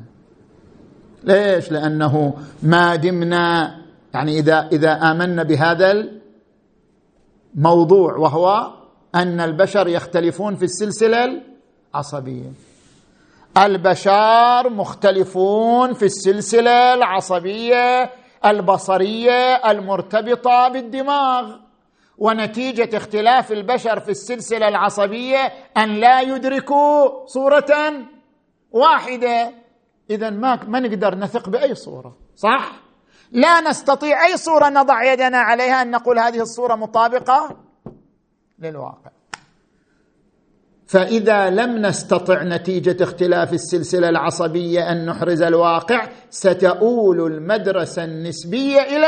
[1.23, 3.77] ليش؟ لأنه ما دمنا
[4.13, 6.09] يعني إذا إذا آمنا بهذا
[7.55, 8.73] الموضوع وهو
[9.15, 11.41] أن البشر يختلفون في السلسلة
[11.93, 12.51] العصبية.
[13.57, 18.11] البشر مختلفون في السلسلة العصبية
[18.45, 21.55] البصرية المرتبطة بالدماغ
[22.17, 27.93] ونتيجة اختلاف البشر في السلسلة العصبية أن لا يدركوا صورة
[28.71, 29.53] واحدة.
[30.09, 32.71] اذا ما ما نقدر نثق بأي صورة صح؟
[33.31, 37.57] لا نستطيع أي صورة نضع يدنا عليها أن نقول هذه الصورة مطابقة
[38.59, 39.11] للواقع.
[40.93, 49.07] فإذا لم نستطع نتيجة اختلاف السلسلة العصبية أن نحرز الواقع ستؤول المدرسة النسبية إلى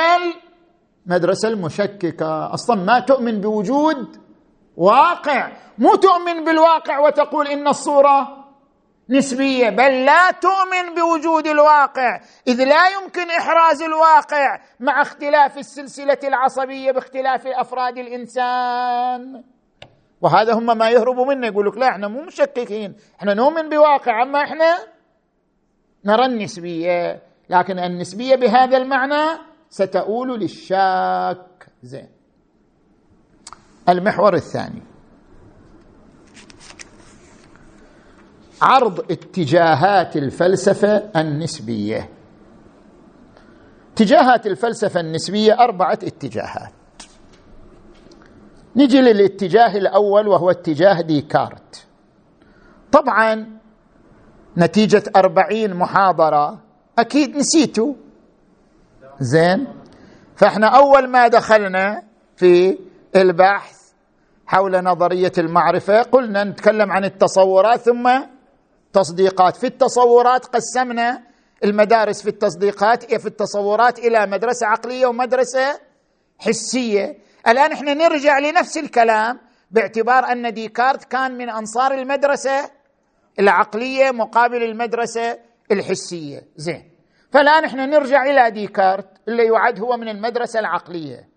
[1.06, 2.54] المدرسة المشككة.
[2.54, 4.18] أصلا ما تؤمن بوجود
[4.78, 5.52] واقع.
[5.78, 8.46] مو تؤمن بالواقع وتقول إن الصورة
[9.10, 12.20] نسبية بل لا تؤمن بوجود الواقع.
[12.48, 19.55] إذ لا يمكن إحراز الواقع مع اختلاف السلسلة العصبية باختلاف أفراد الإنسان.
[20.26, 21.48] وهذا هم ما يهربوا منه.
[21.48, 22.96] يقول لك لا إحنا مو مشككين.
[23.20, 24.78] إحنا نؤمن بواقع أما إحنا
[26.06, 27.22] نرى النسبية.
[27.50, 31.68] لكن النسبية بهذا المعنى ستؤول للشاك.
[31.84, 32.10] زين.
[33.90, 34.82] المحور الثاني.
[38.62, 42.10] عرض اتجاهات الفلسفة النسبية.
[43.94, 46.74] اتجاهات الفلسفة النسبية أربعة اتجاهات.
[48.76, 51.88] نجي للاتجاه الأول وهو اتجاه ديكارت.
[52.92, 53.60] طبعا
[54.58, 56.60] نتيجة أربعين محاضرة
[57.00, 57.94] أكيد نسيتوا.
[59.20, 59.68] زين؟
[60.36, 62.04] فإحنا أول ما دخلنا
[62.36, 62.78] في
[63.16, 63.76] البحث
[64.48, 68.20] حول نظرية المعرفة قلنا نتكلم عن التصورات ثم
[68.94, 69.56] تصديقات.
[69.56, 71.22] في التصورات قسمنا
[71.64, 75.80] المدارس في التصديقات في التصورات إلى مدرسة عقلية ومدرسة
[76.40, 77.25] حسية.
[77.48, 79.40] الآن إحنا نرجع لنفس الكلام
[79.72, 82.72] باعتبار أن ديكارت كان من أنصار المدرسة
[83.40, 85.40] العقلية مقابل المدرسة
[85.72, 86.42] الحسية.
[86.56, 86.92] زين.
[87.32, 91.30] فالآن إحنا نرجع إلى ديكارت اللي يعد هو من المدرسة العقلية.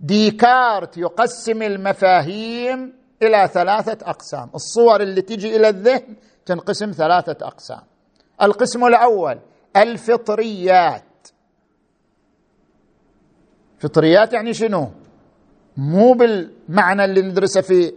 [0.00, 4.50] ديكارت يقسم المفاهيم إلى ثلاثة أقسام.
[4.54, 7.82] الصور اللي تجي إلى الذهن تنقسم ثلاثة أقسام.
[8.42, 9.38] القسم الأول
[9.76, 11.02] الفطريات.
[13.78, 14.90] فطريات يعني شنو؟
[15.76, 17.92] مو بالمعنى اللي ندرسه في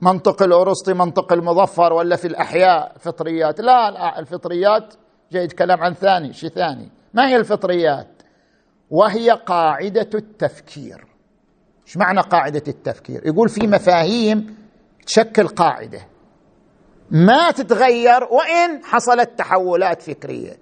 [0.00, 3.60] منطق الأرسطي منطق المظفر ولا في الأحياء فطريات.
[3.60, 4.94] لا الفطريات
[5.32, 6.90] جاي يتكلم عن ثاني شيء ثاني.
[7.14, 8.22] ما هي الفطريات؟
[8.90, 11.06] وهي قاعدة التفكير.
[11.86, 14.56] إيش معنى قاعدة التفكير؟ يقول في مفاهيم
[15.06, 16.00] تشكل قاعدة.
[17.10, 20.56] ما تتغير وإن حصلت تحولات فكرية.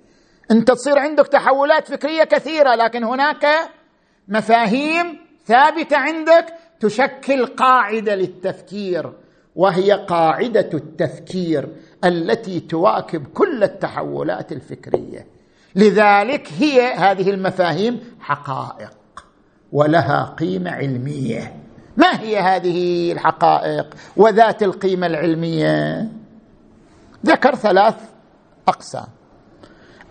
[0.50, 3.46] أنت تصير عندك تحولات فكرية كثيرة لكن هناك
[4.28, 6.46] مفاهيم ثابتة عندك
[6.80, 9.12] تشكل قاعدة للتفكير
[9.56, 11.68] وهي قاعدة التفكير
[12.04, 15.26] التي تواكب كل التحولات الفكرية.
[15.74, 18.92] لذلك هي هذه المفاهيم حقائق
[19.72, 21.56] ولها قيمة علمية.
[21.96, 26.08] ما هي هذه الحقائق وذات القيمة العلمية؟
[27.26, 27.94] ذكر ثلاث
[28.68, 29.06] أقسام.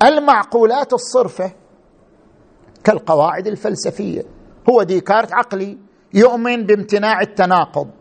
[0.04, 1.52] المعقولات الصرفة
[2.84, 4.22] كالقواعد الفلسفية.
[4.70, 5.78] هو ديكارت عقلي
[6.14, 7.92] يؤمن بامتناع التناقض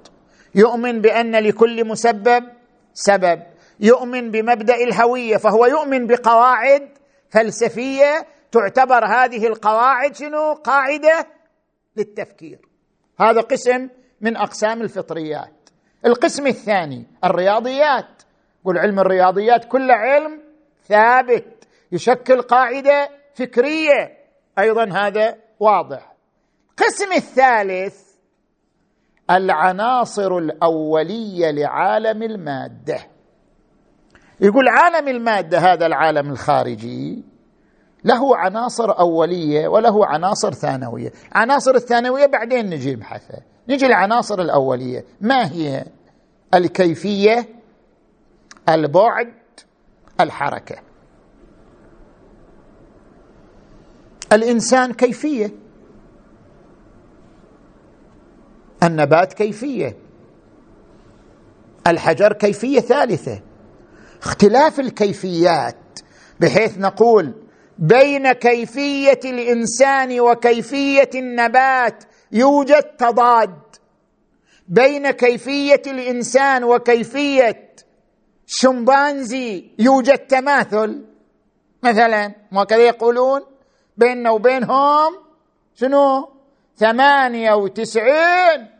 [0.54, 2.44] يؤمن بأن لكل مسبب
[2.94, 3.42] سبب
[3.80, 6.88] يؤمن بمبدأ الهوية فهو يؤمن بقواعد
[7.30, 11.26] فلسفية تعتبر هذه القواعد شنو؟ قاعدة
[11.96, 12.58] للتفكير.
[13.20, 13.88] هذا قسم
[14.20, 15.68] من أقسام الفطريات.
[16.06, 18.22] القسم الثاني الرياضيات.
[18.64, 20.42] قل علم الرياضيات كل علم
[20.88, 24.21] ثابت يشكل قاعدة فكرية.
[24.58, 26.12] أيضا هذا واضح.
[26.70, 28.12] القسم الثالث
[29.30, 32.98] العناصر الأولية لعالم المادة.
[34.40, 37.24] يقول عالم المادة هذا العالم الخارجي
[38.04, 41.12] له عناصر أولية وله عناصر ثانوية.
[41.32, 45.04] عناصر الثانوية بعدين نجي نبحثها نجي العناصر الأولية.
[45.20, 45.84] ما هي؟
[46.54, 47.48] الكيفية
[48.68, 49.34] البعد
[50.20, 50.91] الحركة.
[54.32, 55.50] الإنسان كيفية.
[58.82, 59.96] النبات كيفية.
[61.86, 63.42] الحجر كيفية ثالثة.
[64.22, 65.98] اختلاف الكيفيات
[66.40, 67.34] بحيث نقول
[67.78, 73.58] بين كيفية الإنسان وكيفية النبات يوجد تضاد.
[74.68, 77.74] بين كيفية الإنسان وكيفية
[78.46, 81.04] شمبانزي يوجد تماثل.
[81.82, 83.51] مثلا وكذا يقولون
[83.96, 85.12] بيننا وبينهم
[85.74, 86.28] شنو؟
[86.76, 88.70] ثمانية وتسعين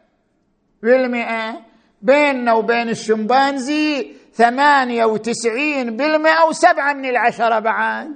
[0.83, 1.61] بالمئة.
[2.03, 8.09] بيننا وبين الشمبانزي ثمانية وتسعين بالمئة وسبعة من العشرة بعد.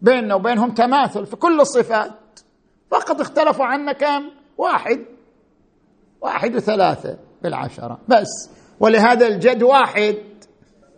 [0.00, 2.40] بيننا وبينهم تماثل في كل الصفات.
[2.90, 5.04] فقط اختلفوا عنا كم؟ واحد.
[6.20, 8.00] واحد وثلاثة بالعشرة.
[8.08, 8.50] بس.
[8.80, 10.16] ولهذا الجد واحد.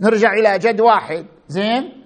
[0.00, 1.26] نرجع إلى جد واحد.
[1.48, 2.05] زين؟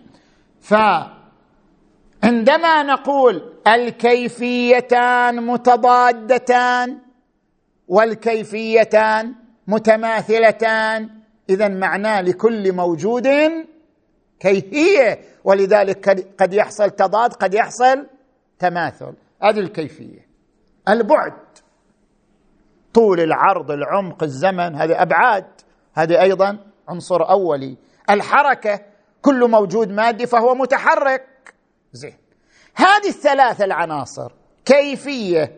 [2.27, 6.99] فعندما نقول الكيفيتان متضادتان
[7.89, 9.35] والكيفيتان
[9.67, 11.11] متماثلتان
[11.51, 13.29] اذا معناه لكل موجود
[14.41, 18.07] كيفية ولذلك قد يحصل تضاد قد يحصل
[18.59, 19.15] تماثل.
[19.43, 20.27] هذه الكيفية.
[20.89, 21.33] البعد.
[22.95, 25.47] طول العرض العمق الزمن هذه أبعاد.
[25.95, 26.59] هذه أيضا
[26.89, 27.77] عنصر أولي.
[28.11, 28.81] الحركة
[29.23, 31.36] كل موجود مادي فهو متحرك.
[31.97, 32.17] زين.
[32.75, 34.33] هذه الثلاثة العناصر
[34.65, 35.53] كيفية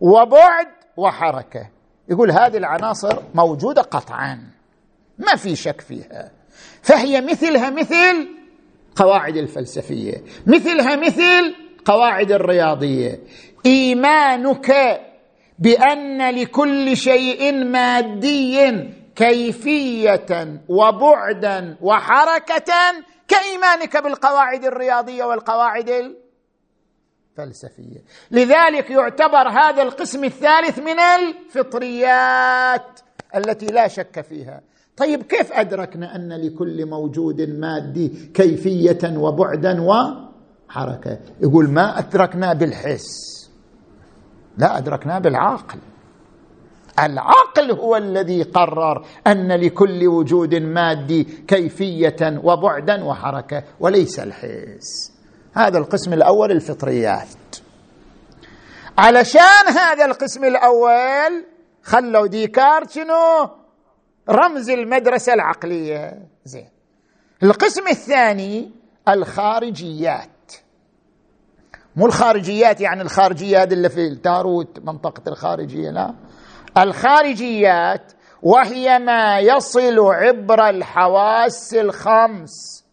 [0.00, 0.66] وبعد
[0.96, 1.68] وحركة.
[2.08, 4.38] يقول هذه العناصر موجودة قطعا.
[5.18, 6.30] ما في شك فيها.
[6.82, 8.28] فهي مثلها مثل
[8.96, 13.20] قواعد الفلسفية مثلها مثل قواعد الرياضية.
[13.66, 15.00] إيمانك
[15.58, 22.72] بأن لكل شيء مادي كيفية وبعدا وحركة
[23.28, 26.14] كإيمانك بالقواعد الرياضية والقواعد
[27.38, 28.02] الفلسفية.
[28.30, 33.00] لذلك يعتبر هذا القسم الثالث من الفطريات
[33.36, 34.60] التي لا شك فيها.
[34.96, 43.32] طيب كيف أدركنا أن لكل موجود مادي كيفية وبعدا وحركة؟ يقول ما أدركنا بالحس
[44.58, 45.78] لا أدركنا بالعقل.
[47.06, 55.12] العقل هو الذي قرر أن لكل وجود مادي كيفية وبعدا وحركة وليس الحس.
[55.54, 57.56] هذا القسم الأول الفطريات.
[58.98, 61.44] علشان هذا القسم الأول
[61.82, 63.50] خلوا ديكارت شنو؟
[64.30, 66.28] رمز المدرسة العقلية.
[66.44, 66.68] زين.
[67.42, 68.70] القسم الثاني
[69.08, 70.28] الخارجيات.
[71.96, 76.14] مو الخارجيات يعني الخارجية هذه اللي في التاروت منطقة الخارجية لا.
[76.78, 82.84] الخارجيات وهي ما يصل عبر الحواس الخمس.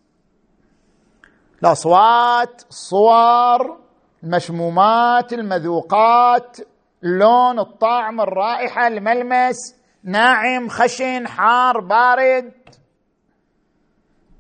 [1.62, 3.78] الأصوات الصور
[4.24, 6.58] المشمومات المذوقات
[7.04, 12.54] اللون الطعم الرائحة الملمس ناعم خشن حار بارد.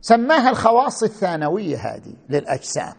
[0.02, 2.94] سماها الخواص الثانوية هذه للأجسام.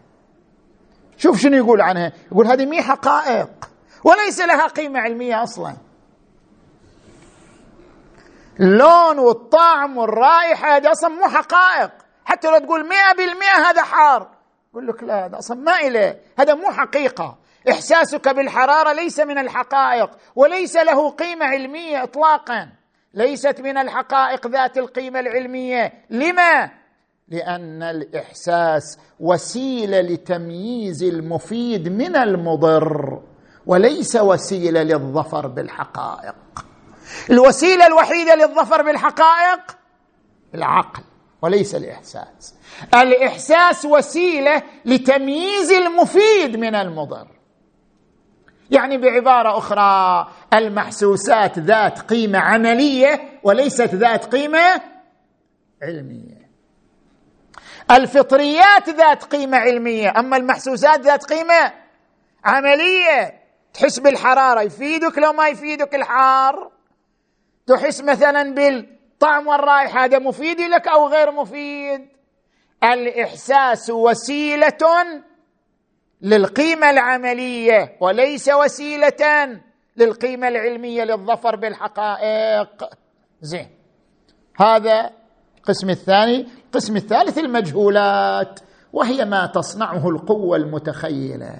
[1.17, 2.11] شوف شنو يقول عنها.
[2.31, 3.69] يقول هذه مي حقائق
[4.03, 5.77] وليس لها قيمة علمية أصلا.
[8.59, 11.91] اللون والطعم والرائحة هذه أصلا مو حقائق.
[12.25, 14.29] حتى لو تقول مئة بالمئة هذا حار.
[14.71, 17.37] يقول لك لا هذا أصلا ما إله هذا مو حقيقة.
[17.69, 22.69] إحساسك بالحرارة ليس من الحقائق وليس له قيمة علمية اطلاقا.
[23.13, 25.93] ليست من الحقائق ذات القيمة العلمية.
[26.09, 26.69] لما؟
[27.27, 33.21] لأن الإحساس وسيلة لتمييز المفيد من المضر
[33.65, 36.35] وليس وسيلة للظفر بالحقائق.
[37.29, 39.77] الوسيلة الوحيدة للظفر بالحقائق؟
[40.55, 41.03] العقل
[41.41, 42.55] وليس الإحساس.
[42.93, 47.27] الإحساس وسيلة لتمييز المفيد من المضر.
[48.71, 54.81] يعني بعبارة أخرى المحسوسات ذات قيمة عملية وليست ذات قيمة
[55.83, 56.41] علمية.
[57.91, 61.73] الفطريات ذات قيمة علمية أما المحسوسات ذات قيمة
[62.45, 63.41] عملية.
[63.73, 66.71] تحس بالحرارة يفيدك لو ما يفيدك الحار.
[67.67, 72.09] تحس مثلا بالطعم والرائحة هذا مفيد لك أو غير مفيد؟
[72.83, 75.21] الإحساس وسيلة
[76.21, 79.61] للقيمة العملية وليس وسيلة
[79.97, 82.83] للقيمة العلمية للظفر بالحقائق.
[83.41, 83.69] زين.
[84.59, 85.09] هذا
[85.57, 86.47] القسم الثاني.
[86.65, 88.59] القسم الثالث المجهولات
[88.93, 91.55] وهي ما تصنعه القوة المتخيلة.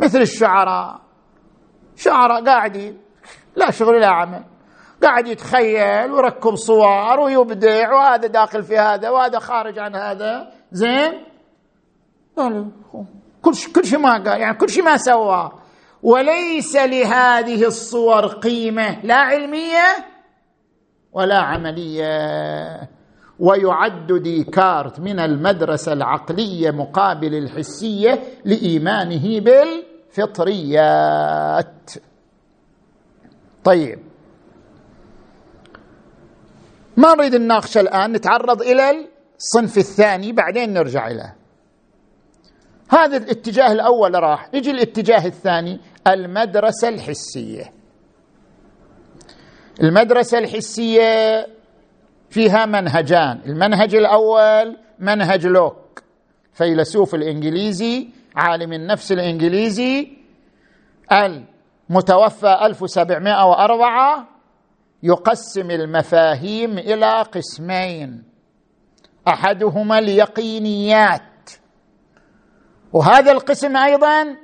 [0.00, 1.00] مثل الشعراء.
[1.96, 2.96] شعراء قاعد
[3.56, 4.44] لا شغل لا عمل.
[5.02, 10.52] قاعد يتخيل ويركب صور ويبدع وهذا داخل في هذا وهذا خارج عن هذا.
[10.72, 11.12] زين؟
[13.42, 15.52] كل شيء كل شيء ما قال يعني كل شيء ما سواه
[16.02, 19.86] وليس لهذه الصور قيمة لا علمية
[21.12, 22.88] ولا عملية.
[23.38, 29.40] ويعد ديكارت من المدرسة العقلية مقابل الحسية لإيمانه
[30.20, 31.90] بالفطريات.
[33.64, 34.11] طيب.
[36.96, 41.36] ما نريد نناقش الآن نتعرض إلى الصنف الثاني بعدين نرجع اليه
[42.90, 44.48] هذا الاتجاه الأول راح.
[44.54, 47.72] يجي الاتجاه الثاني المدرسة الحسية.
[49.82, 51.46] المدرسة الحسية
[52.30, 53.40] فيها منهجان.
[53.46, 56.02] المنهج الأول منهج لوك
[56.52, 60.12] فيلسوف الإنجليزي عالم النفس الإنجليزي
[61.12, 64.28] المتوفى 1704
[65.02, 68.24] يقسم المفاهيم إلى قسمين.
[69.28, 71.50] أحدهما اليقينيات.
[72.92, 74.36] وهذا القسم أيضا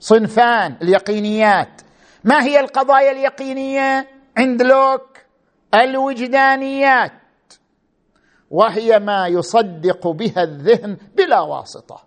[0.00, 1.82] صنفان اليقينيات.
[2.24, 5.18] ما هي القضايا اليقينية؟ عند لوك
[5.74, 7.12] الوجدانيات.
[8.50, 12.04] وهي ما يصدق بها الذهن بلا واسطة.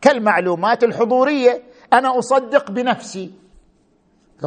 [0.00, 1.62] كالمعلومات الحضورية
[1.92, 3.32] أنا أصدق بنفسي.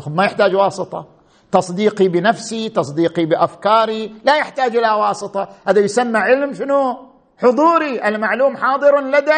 [0.07, 1.14] ما يحتاج واسطة.
[1.51, 5.49] تصديقي بنفسي تصديقي بأفكاري لا يحتاج إلى واسطة.
[5.67, 8.07] هذا يسمى علم شنو؟ حضوري.
[8.07, 9.31] المعلوم حاضر لدى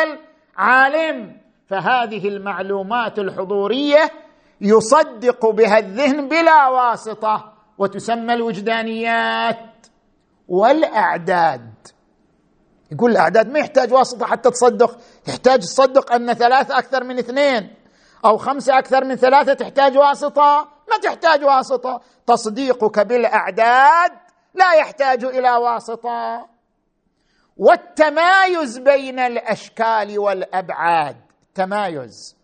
[0.57, 1.37] العالم.
[1.69, 4.11] فهذه المعلومات الحضورية
[4.61, 9.87] يصدق بها الذهن بلا واسطة وتسمى الوجدانيات
[10.47, 11.73] والأعداد.
[12.91, 14.97] يقول الأعداد ما يحتاج واسطة حتى تصدق.
[15.27, 17.73] يحتاج تصدق أن ثلاثة أكثر من اثنين
[18.25, 20.76] أو خمسة أكثر من ثلاثة تحتاج واسطة.
[20.89, 22.01] ما تحتاج واسطة.
[22.27, 24.11] تصديقك بالأعداد
[24.53, 26.47] لا يحتاج إلى واسطة.
[27.57, 31.17] والتمايز بين الأشكال والأبعاد.
[31.55, 32.37] تمايز.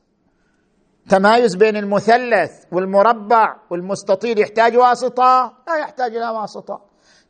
[1.10, 6.82] تمايز بين المثلث والمربع والمستطيل يحتاج واسطة؟ لا يحتاج إلى واسطة.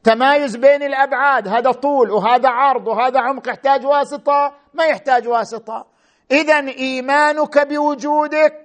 [0.04, 1.48] تمايز بين الأبعاد.
[1.48, 5.86] هذا طول وهذا عرض وهذا عمق يحتاج واسطة؟ ما يحتاج واسطة.
[6.32, 8.63] اذا إيمانك بوجودك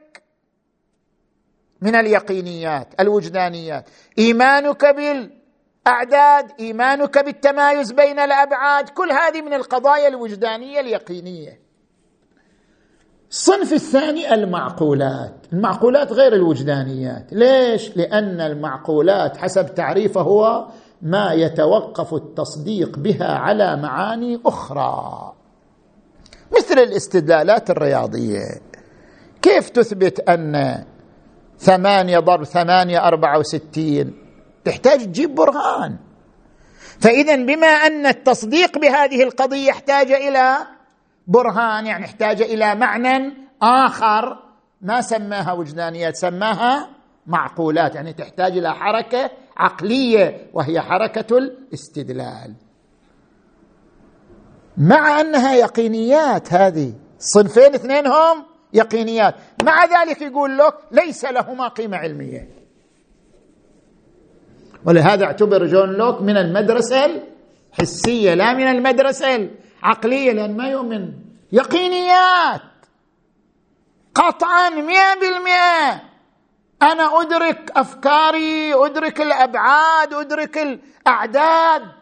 [1.80, 3.88] من اليقينيات الوجدانيات.
[4.18, 11.60] إيمانك بالأعداد إيمانك بالتمايز بين الأبعاد كل هذه من القضايا الوجدانية اليقينية.
[13.30, 15.34] الصنف الثاني المعقولات.
[15.52, 17.32] المعقولات غير الوجدانيات.
[17.32, 20.66] ليش؟ لأن المعقولات حسب تعريفه هو
[21.02, 25.32] ما يتوقف التصديق بها على معاني أخرى.
[26.56, 28.60] مثل الاستدلالات الرياضية.
[29.42, 30.84] كيف تثبت أن
[31.58, 34.14] ثمانية ضرب ثمانية أربعة وستين.
[34.64, 35.96] تحتاج تجيب برهان.
[37.00, 40.56] فاذا بما أن التصديق بهذه القضية يحتاج إلى
[41.26, 44.38] برهان يعني احتاج إلى معنى آخر.
[44.82, 46.88] ما سماها وجدانيات سماها
[47.26, 52.54] معقولات يعني تحتاج إلى حركة عقلية وهي حركة الاستدلال.
[54.76, 59.34] مع أنها يقينيات هذه صنفين اثنين هم يقينيات.
[59.62, 62.48] مع ذلك يقول لك ليس لهما قيمة علمية.
[64.84, 67.22] ولهذا اعتبر جون لوك من المدرسة
[67.72, 69.50] الحسية لا من المدرسة
[69.82, 71.12] عقليه لأن ما يؤمن.
[71.52, 72.62] يقينيات.
[74.14, 76.02] قطعا مئة بالمئة
[76.82, 81.92] أنا أدرك أفكاري أدرك الأبعاد أدرك الأعداد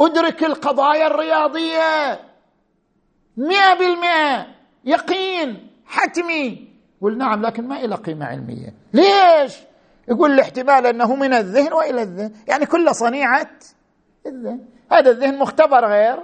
[0.00, 2.20] أدرك القضايا الرياضية.
[3.36, 6.68] مئه بالمئه يقين حتمي.
[7.02, 8.74] قل نعم لكن ما إلى قيمة علمية.
[8.92, 9.58] ليش؟
[10.08, 12.32] يقول الاحتمال أنه من الذهن وإلى الذهن.
[12.48, 13.50] يعني كل صنيعة
[14.26, 14.60] الذهن.
[14.92, 16.18] هذا الذهن مختبر غير.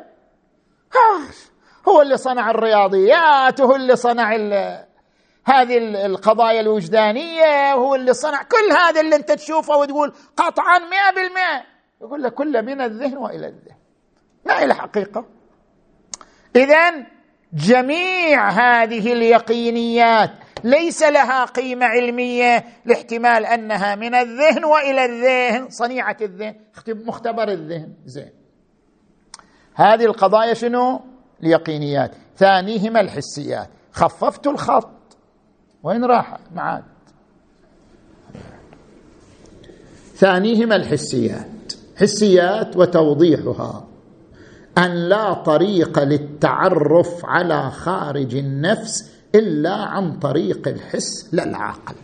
[1.88, 4.34] هو اللي صنع الرياضيات وهو اللي صنع
[5.44, 11.64] هذه القضايا الوجدانية وهو اللي صنع كل هذا اللي أنت تشوفه وتقول قطعا مئة بالمئة.
[12.02, 13.76] يقول لك كله من الذهن وإلى الذهن.
[14.46, 15.26] ما إلى حقيقة.
[16.56, 17.06] إذا
[17.54, 20.30] جميع هذه اليقينيات
[20.64, 26.54] ليس لها قيمة علمية لاحتمال أنها من الذهن وإلى الذهن صنيعة الذهن
[26.88, 27.92] مختبر الذهن.
[28.04, 28.30] زين.
[29.74, 31.00] هذه القضايا شنو؟
[31.42, 32.10] اليقينيات.
[32.36, 33.68] ثانيهما الحسيات.
[33.92, 35.16] خففت الخط.
[35.82, 36.84] وين راح؟ معاد
[40.16, 41.72] ثانيهما الحسيات.
[41.96, 43.93] حسيات وتوضيحها.
[44.78, 51.94] أن لا طريق للتعرف على خارج النفس إلا عن طريق الحس لا العقل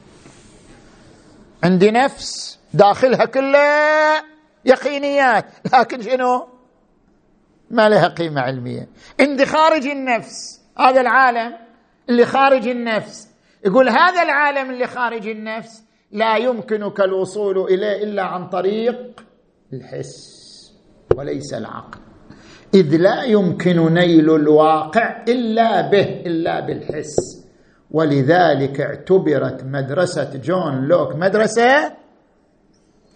[1.65, 4.23] عندي نفس داخلها كلها
[4.65, 6.49] يقينيات لكن شنو؟
[7.71, 8.89] ما لها قيمة علمية.
[9.21, 11.57] عندي خارج النفس هذا العالم
[12.09, 13.29] اللي خارج النفس.
[13.65, 19.25] يقول هذا العالم اللي خارج النفس لا يمكنك الوصول إليه إلا عن طريق
[19.73, 20.41] الحس
[21.17, 22.10] وليس العقل.
[22.75, 27.47] إذ لا يمكن نيل الواقع إلا به إلا بالحس.
[27.91, 31.93] ولذلك اعتبرت مدرسة جون لوك مدرسة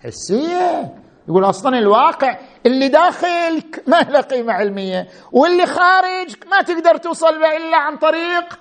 [0.01, 0.95] حسية.
[1.29, 7.57] يقول أصلا الواقع اللي داخلك ما له قيمة علمية واللي خارج ما تقدر توصل به
[7.57, 8.59] إلا عن طريق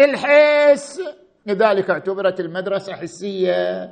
[0.00, 1.00] الحس.
[1.46, 3.90] لذلك اعتبرت المدرسة حسية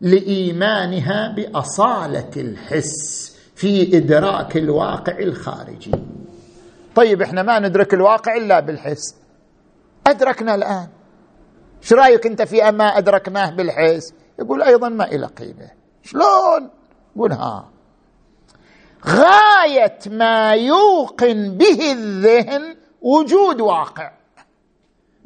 [0.00, 3.31] لإيمانها بأصالة الحس.
[3.62, 5.90] في إدراك الواقع الخارجي.
[6.94, 9.16] طيب إحنا ما ندرك الواقع إلا بالحس
[10.06, 10.88] أدركنا الآن.
[11.82, 15.70] إيش رأيك أنت في ما أدركناه بالحس يقول أيضا ما إلى قيمة.
[16.02, 16.70] شلون؟
[17.16, 17.68] يقول ها.
[19.06, 24.12] غاية ما يوقن به الذهن وجود واقع.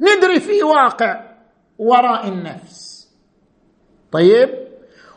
[0.01, 1.23] ندري في واقع
[1.77, 3.07] وراء النفس.
[4.11, 4.66] طيب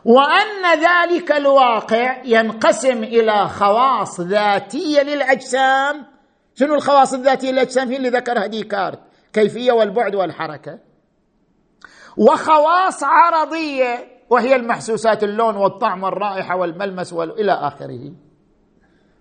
[0.05, 6.07] وأن ذلك الواقع ينقسم إلى خواص ذاتية للأجسام.
[6.55, 8.99] شنو الخواص الذاتية للأجسام؟ هي اللي ذكرها ديكارت
[9.33, 10.79] كيفية والبعد والحركة.
[12.17, 18.13] وخواص عرضية وهي المحسوسات اللون والطعم والرائحة والملمس والى آخره.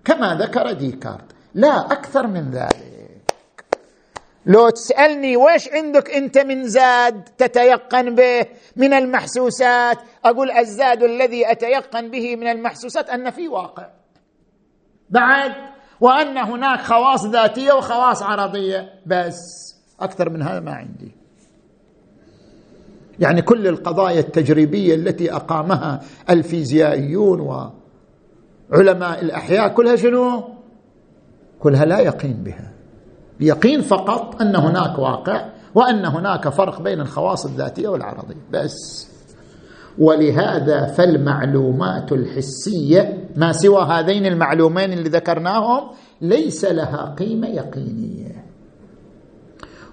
[0.06, 2.99] كما ذكر ديكارت لا أكثر من ذلك.
[4.50, 8.46] لو تسألني ويش عندك أنت من زاد تتيقن به
[8.76, 13.90] من المحسوسات؟ أقول الزاد الذي أتيقن به من المحسوسات أن في واقع.
[15.10, 15.52] بعد
[16.02, 18.90] وأن هناك خواص ذاتية وخواص عرضية.
[19.06, 19.38] بس
[20.00, 21.12] أكثر من هذا ما عندي.
[23.20, 30.44] يعني كل القضايا التجريبية التي أقامها الفيزيائيون وعلماء الأحياء كلها شنو؟
[31.60, 32.79] كلها لا يقين بها.
[33.40, 38.36] يقين فقط أن هناك واقع وأن هناك فرق بين الخواص الذاتية والعرضية.
[38.54, 39.10] بس.
[39.98, 45.90] ولهذا فالمعلومات الحسية ما سوى هذين المعلومين اللي ذكرناهم
[46.22, 48.46] ليس لها قيمة يقينية.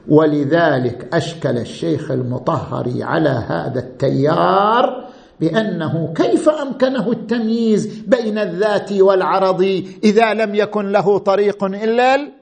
[0.09, 5.07] ولذلك أشكل الشيخ المطهري على هذا التيار
[5.41, 12.36] بأنه كيف أمكنه التمييز بين الذاتي والعرضي إذا لم يكن له طريق إلا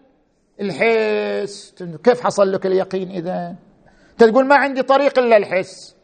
[0.60, 1.74] الحس.
[2.04, 3.56] كيف حصل لك اليقين إذا؟
[4.10, 5.96] انت تقول ما عندي طريق إلا الحس.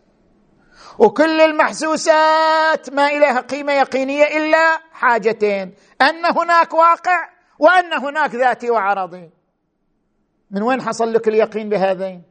[0.99, 7.29] وكل المحسوسات ما إليها قيمة يقينية إلا حاجتين أن هناك واقع
[7.59, 9.31] وأن هناك ذاتي وعرضي.
[10.51, 12.23] من وين حصل لك اليقين بهذين؟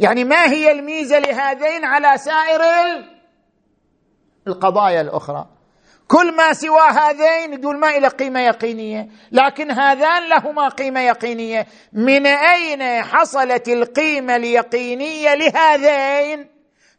[0.00, 2.60] يعني ما هي الميزة لهذين على سائر
[4.46, 5.53] القضايا الأخرى؟
[6.08, 9.08] كل ما سوى هذين يقول ما إلى قيمة يقينية.
[9.32, 11.66] لكن هذان لهما قيمة يقينية.
[11.92, 16.48] من أين حصلت القيمة اليقينية لهذين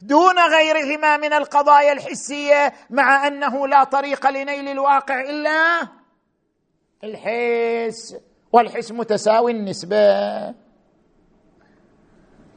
[0.01, 5.87] دون غيرهما من القضايا الحسية مع أنه لا طريق لنيل الواقع إلا
[7.03, 8.15] الحس.
[8.51, 9.95] والحس متساوي النسبة.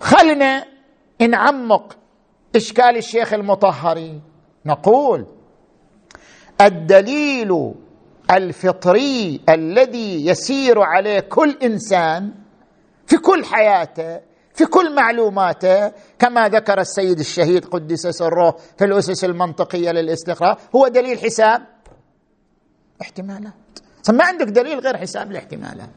[0.01, 0.67] خلنا
[1.21, 1.99] نعمق
[2.57, 4.21] إشكال الشيخ المطهري.
[4.67, 5.38] نقول
[6.61, 7.75] الدليل
[8.31, 12.33] الفطري الذي يسير عليه كل إنسان
[13.07, 14.21] في كل حياته
[14.55, 21.19] في كل معلوماته كما ذكر السيد الشهيد قدس سره في الأسس المنطقية للاستقراء هو دليل
[21.19, 21.63] حساب.
[23.03, 23.53] احتمالات.
[24.09, 25.89] ما عندك دليل غير حساب الاحتمالات.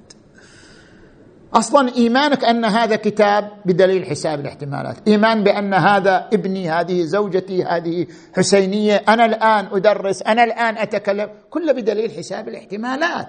[1.53, 5.07] أصلا إيمانك أن هذا كتاب بدليل حساب الاحتمالات.
[5.07, 11.73] إيمان بأن هذا ابني هذه زوجتي هذه حسينية أنا الآن أدرس أنا الآن أتكلم كله
[11.73, 13.27] بدليل حساب الاحتمالات.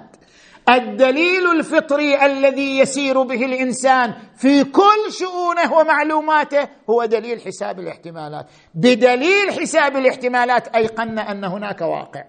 [0.69, 8.47] الدليل الفطري الذي يسير به الإنسان في كل شؤونه ومعلوماته هو دليل حساب الاحتمالات.
[8.75, 12.25] بدليل حساب الاحتمالات ايقنا أن هناك واقع.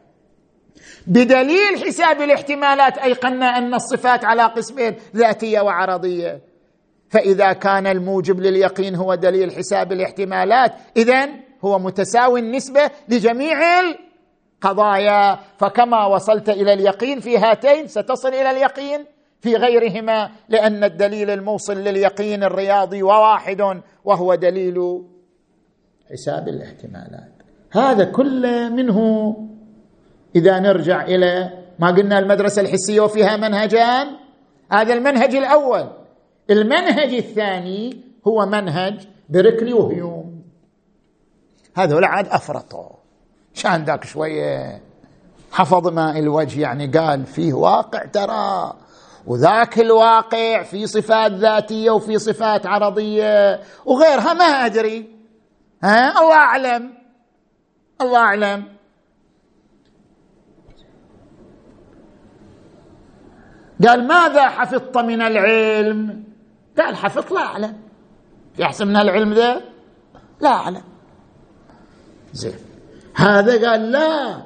[1.08, 6.42] بدليل حساب الاحتمالات أيقنا أن الصفات على قسمين ذاتية وعرضية.
[7.10, 11.30] فإذا كان الموجب لليقين هو دليل حساب الاحتمالات اذا
[11.66, 15.40] هو متساوي النسبة لجميع القضايا.
[15.58, 19.06] فكما وصلت إلى اليقين في هاتين ستصل إلى اليقين
[19.42, 25.04] في غيرهما لأن الدليل الموصل لليقين الرياضي وواحد وهو دليل
[26.12, 27.34] حساب الاحتمالات.
[27.72, 29.00] هذا كله منه
[30.36, 34.08] إذا نرجع إلى ما قلنا المدرسة الحسية وفيها منهجان
[34.72, 35.90] هذا المنهج الأول.
[36.50, 40.44] المنهج الثاني هو منهج بركلي وهيوم.
[41.76, 42.90] هذول عاد افرطوا
[43.54, 44.82] شان ذاك شوية
[45.52, 48.74] حفظ ماء الوجه يعني قال فيه واقع ترى.
[49.28, 53.60] وذاك الواقع في صفات ذاتية وفي صفات عرضية.
[53.86, 55.10] وغيرها ما أدري.
[55.84, 56.94] ها؟ الله أعلم.
[58.02, 58.73] الله أعلم.
[63.88, 66.24] قال ماذا حفظت من العلم؟
[66.78, 67.76] قال حفظت لا أعلم.
[68.56, 69.62] في أحسن من العلم ذا؟
[70.42, 70.84] لا أعلم.
[72.34, 72.56] زين.
[73.16, 74.42] هذا قال لا.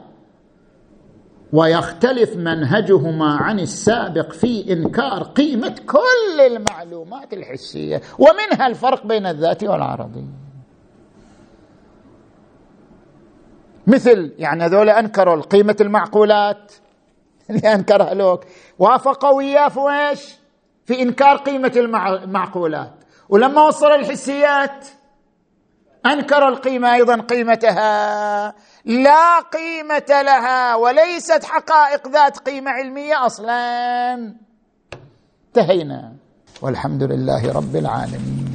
[1.54, 10.26] ويختلف منهجهما عن السابق في إنكار قيمة كل المعلومات الحسية ومنها الفرق بين الذات والعرضي.
[13.88, 16.74] مثل يعني هذول أنكروا قيمة المعقولات.
[17.50, 18.44] اللي انكرها لوك.
[18.80, 20.36] وافقوا وياه في إيش؟
[20.86, 22.94] في إنكار قيمة المعقولات.
[23.30, 24.88] ولما وصل الحسيات
[26.06, 28.54] انكروا القيمة أيضا قيمتها.
[28.86, 34.36] لا قيمة لها وليست حقائق ذات قيمة علمية أصلا.
[35.48, 36.14] انتهينا.
[36.62, 38.47] والحمد لله رب العالمين.